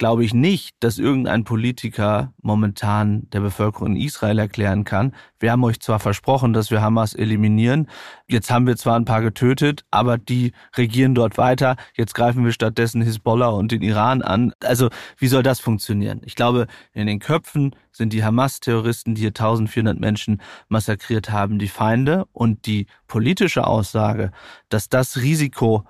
glaube 0.00 0.24
ich 0.24 0.32
nicht, 0.32 0.74
dass 0.80 0.98
irgendein 0.98 1.44
Politiker 1.44 2.32
momentan 2.40 3.28
der 3.34 3.40
Bevölkerung 3.40 3.96
in 3.96 4.00
Israel 4.00 4.38
erklären 4.38 4.84
kann, 4.84 5.14
wir 5.38 5.52
haben 5.52 5.62
euch 5.62 5.78
zwar 5.78 5.98
versprochen, 5.98 6.54
dass 6.54 6.70
wir 6.70 6.80
Hamas 6.80 7.14
eliminieren, 7.14 7.86
jetzt 8.26 8.50
haben 8.50 8.66
wir 8.66 8.78
zwar 8.78 8.96
ein 8.96 9.04
paar 9.04 9.20
getötet, 9.20 9.84
aber 9.90 10.16
die 10.16 10.52
regieren 10.74 11.14
dort 11.14 11.36
weiter, 11.36 11.76
jetzt 11.94 12.14
greifen 12.14 12.46
wir 12.46 12.52
stattdessen 12.52 13.02
Hisbollah 13.02 13.50
und 13.50 13.72
den 13.72 13.82
Iran 13.82 14.22
an. 14.22 14.54
Also 14.64 14.88
wie 15.18 15.28
soll 15.28 15.42
das 15.42 15.60
funktionieren? 15.60 16.22
Ich 16.24 16.34
glaube, 16.34 16.66
in 16.94 17.06
den 17.06 17.18
Köpfen 17.18 17.76
sind 17.92 18.14
die 18.14 18.24
Hamas-Terroristen, 18.24 19.14
die 19.14 19.20
hier 19.20 19.28
1400 19.28 20.00
Menschen 20.00 20.40
massakriert 20.68 21.30
haben, 21.30 21.58
die 21.58 21.68
Feinde 21.68 22.24
und 22.32 22.64
die 22.64 22.86
politische 23.06 23.66
Aussage, 23.66 24.32
dass 24.70 24.88
das 24.88 25.18
Risiko 25.18 25.84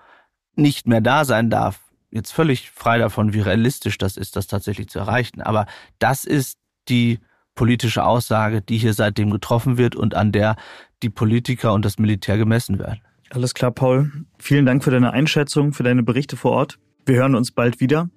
nicht 0.56 0.88
mehr 0.88 1.00
da 1.00 1.24
sein 1.24 1.48
darf, 1.48 1.89
jetzt 2.10 2.32
völlig 2.32 2.70
frei 2.70 2.98
davon, 2.98 3.32
wie 3.32 3.40
realistisch 3.40 3.98
das 3.98 4.16
ist, 4.16 4.36
das 4.36 4.46
tatsächlich 4.46 4.88
zu 4.88 4.98
erreichen. 4.98 5.42
Aber 5.42 5.66
das 5.98 6.24
ist 6.24 6.58
die 6.88 7.18
politische 7.54 8.04
Aussage, 8.04 8.62
die 8.62 8.78
hier 8.78 8.94
seitdem 8.94 9.30
getroffen 9.30 9.78
wird 9.78 9.94
und 9.94 10.14
an 10.14 10.32
der 10.32 10.56
die 11.02 11.10
Politiker 11.10 11.72
und 11.72 11.84
das 11.84 11.98
Militär 11.98 12.36
gemessen 12.38 12.78
werden. 12.78 13.00
Alles 13.30 13.54
klar, 13.54 13.70
Paul. 13.70 14.10
Vielen 14.38 14.66
Dank 14.66 14.82
für 14.82 14.90
deine 14.90 15.12
Einschätzung, 15.12 15.72
für 15.72 15.82
deine 15.82 16.02
Berichte 16.02 16.36
vor 16.36 16.52
Ort. 16.52 16.78
Wir 17.06 17.16
hören 17.16 17.34
uns 17.34 17.52
bald 17.52 17.80
wieder. 17.80 18.08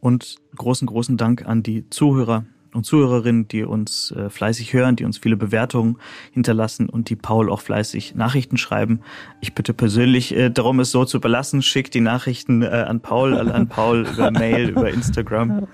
Und 0.00 0.36
großen, 0.56 0.86
großen 0.86 1.16
Dank 1.16 1.46
an 1.46 1.62
die 1.62 1.88
Zuhörer 1.88 2.44
und 2.76 2.84
Zuhörerinnen, 2.84 3.48
die 3.48 3.64
uns 3.64 4.12
äh, 4.12 4.30
fleißig 4.30 4.72
hören, 4.72 4.96
die 4.96 5.04
uns 5.04 5.18
viele 5.18 5.36
Bewertungen 5.36 5.96
hinterlassen 6.32 6.88
und 6.88 7.10
die 7.10 7.16
Paul 7.16 7.50
auch 7.50 7.60
fleißig 7.60 8.14
Nachrichten 8.14 8.56
schreiben. 8.56 9.00
Ich 9.40 9.54
bitte 9.54 9.74
persönlich 9.74 10.36
äh, 10.36 10.50
darum, 10.50 10.78
es 10.80 10.90
so 10.90 11.04
zu 11.04 11.20
belassen. 11.20 11.62
Schickt 11.62 11.94
die 11.94 12.00
Nachrichten 12.00 12.62
äh, 12.62 12.66
an 12.66 13.00
Paul, 13.00 13.34
an 13.34 13.68
Paul 13.68 14.06
über 14.12 14.30
Mail, 14.30 14.70
über 14.70 14.90
Instagram. 14.90 15.66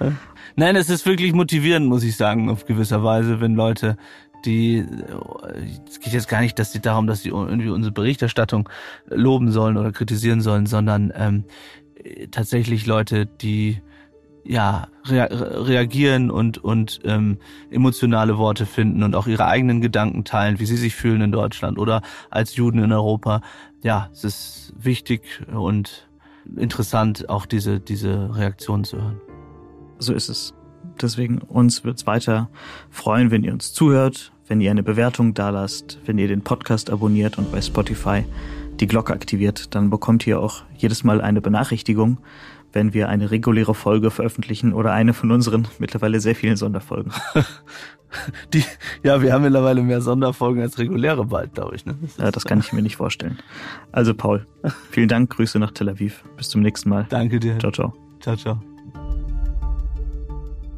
Nein, 0.56 0.76
es 0.76 0.88
ist 0.88 1.04
wirklich 1.04 1.32
motivierend, 1.32 1.86
muss 1.86 2.04
ich 2.04 2.16
sagen, 2.16 2.48
auf 2.48 2.64
gewisser 2.64 3.02
Weise, 3.04 3.40
wenn 3.40 3.54
Leute 3.54 3.96
die 4.44 4.84
es 5.86 6.00
geht 6.00 6.12
jetzt 6.12 6.28
gar 6.28 6.40
nicht, 6.40 6.58
dass 6.58 6.72
sie 6.72 6.80
darum, 6.80 7.06
dass 7.06 7.22
sie 7.22 7.28
irgendwie 7.28 7.68
unsere 7.68 7.92
Berichterstattung 7.92 8.68
loben 9.08 9.52
sollen 9.52 9.76
oder 9.76 9.92
kritisieren 9.92 10.40
sollen, 10.40 10.66
sondern 10.66 11.12
ähm, 11.14 11.44
tatsächlich 12.30 12.86
Leute, 12.86 13.26
die 13.26 13.80
ja 14.44 14.88
rea 15.08 15.24
reagieren 15.26 16.30
und 16.30 16.58
und 16.58 17.00
ähm, 17.04 17.38
emotionale 17.70 18.38
Worte 18.38 18.66
finden 18.66 19.02
und 19.02 19.14
auch 19.14 19.26
ihre 19.26 19.46
eigenen 19.46 19.80
Gedanken 19.80 20.24
teilen, 20.24 20.58
wie 20.58 20.66
sie 20.66 20.76
sich 20.76 20.94
fühlen 20.94 21.20
in 21.20 21.32
Deutschland 21.32 21.78
oder 21.78 22.02
als 22.30 22.56
Juden 22.56 22.78
in 22.78 22.92
Europa. 22.92 23.40
Ja, 23.82 24.08
es 24.12 24.24
ist 24.24 24.74
wichtig 24.76 25.22
und 25.52 26.08
interessant, 26.56 27.28
auch 27.28 27.46
diese 27.46 27.80
diese 27.80 28.34
Reaktion 28.34 28.84
zu 28.84 28.96
hören. 28.96 29.20
So 29.98 30.12
ist 30.12 30.28
es. 30.28 30.54
Deswegen 31.00 31.38
uns 31.38 31.84
wird's 31.84 32.06
weiter 32.06 32.50
freuen, 32.90 33.30
wenn 33.30 33.44
ihr 33.44 33.52
uns 33.52 33.72
zuhört, 33.72 34.32
wenn 34.48 34.60
ihr 34.60 34.70
eine 34.70 34.82
Bewertung 34.82 35.34
da 35.34 35.50
lasst, 35.50 35.98
wenn 36.04 36.18
ihr 36.18 36.28
den 36.28 36.42
Podcast 36.42 36.90
abonniert 36.90 37.38
und 37.38 37.50
bei 37.52 37.62
Spotify 37.62 38.24
die 38.80 38.86
Glocke 38.86 39.12
aktiviert, 39.12 39.74
dann 39.74 39.90
bekommt 39.90 40.26
ihr 40.26 40.40
auch 40.40 40.62
jedes 40.76 41.04
Mal 41.04 41.20
eine 41.20 41.40
Benachrichtigung, 41.40 42.18
wenn 42.72 42.94
wir 42.94 43.08
eine 43.08 43.30
reguläre 43.30 43.74
Folge 43.74 44.10
veröffentlichen 44.10 44.72
oder 44.72 44.92
eine 44.92 45.14
von 45.14 45.30
unseren 45.30 45.68
mittlerweile 45.78 46.20
sehr 46.20 46.34
vielen 46.34 46.56
Sonderfolgen. 46.56 47.12
Die, 48.52 48.62
ja, 49.02 49.22
wir 49.22 49.32
haben 49.32 49.42
mittlerweile 49.42 49.82
mehr 49.82 50.02
Sonderfolgen 50.02 50.62
als 50.62 50.78
reguläre 50.78 51.24
bald, 51.24 51.54
glaube 51.54 51.76
ich. 51.76 51.86
Ne? 51.86 51.96
Das 52.02 52.16
ja, 52.18 52.30
das 52.30 52.44
kann 52.44 52.60
ich 52.60 52.72
mir 52.72 52.82
nicht 52.82 52.96
vorstellen. 52.96 53.38
Also 53.90 54.14
Paul, 54.14 54.46
vielen 54.90 55.08
Dank, 55.08 55.30
Grüße 55.30 55.58
nach 55.58 55.70
Tel 55.70 55.88
Aviv. 55.88 56.24
Bis 56.36 56.50
zum 56.50 56.60
nächsten 56.60 56.90
Mal. 56.90 57.06
Danke 57.08 57.40
dir. 57.40 57.58
Ciao, 57.58 57.72
ciao. 57.72 57.92
Ciao, 58.20 58.36
ciao. 58.36 58.60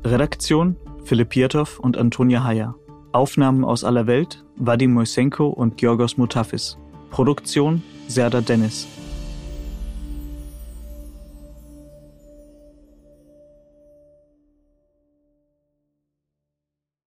Redaktion 0.04 0.76
Philipp 1.04 1.30
Pietow 1.30 1.78
und 1.78 1.96
Antonia 1.96 2.44
Heyer. 2.44 2.74
Aufnahmen 3.12 3.64
aus 3.64 3.84
aller 3.84 4.06
Welt 4.06 4.44
Vadim 4.56 4.92
Moisenko 4.92 5.48
und 5.48 5.76
Georgos 5.76 6.16
Mutafis. 6.16 6.78
Produktion 7.10 7.82
Serda 8.08 8.40
Dennis. 8.40 8.88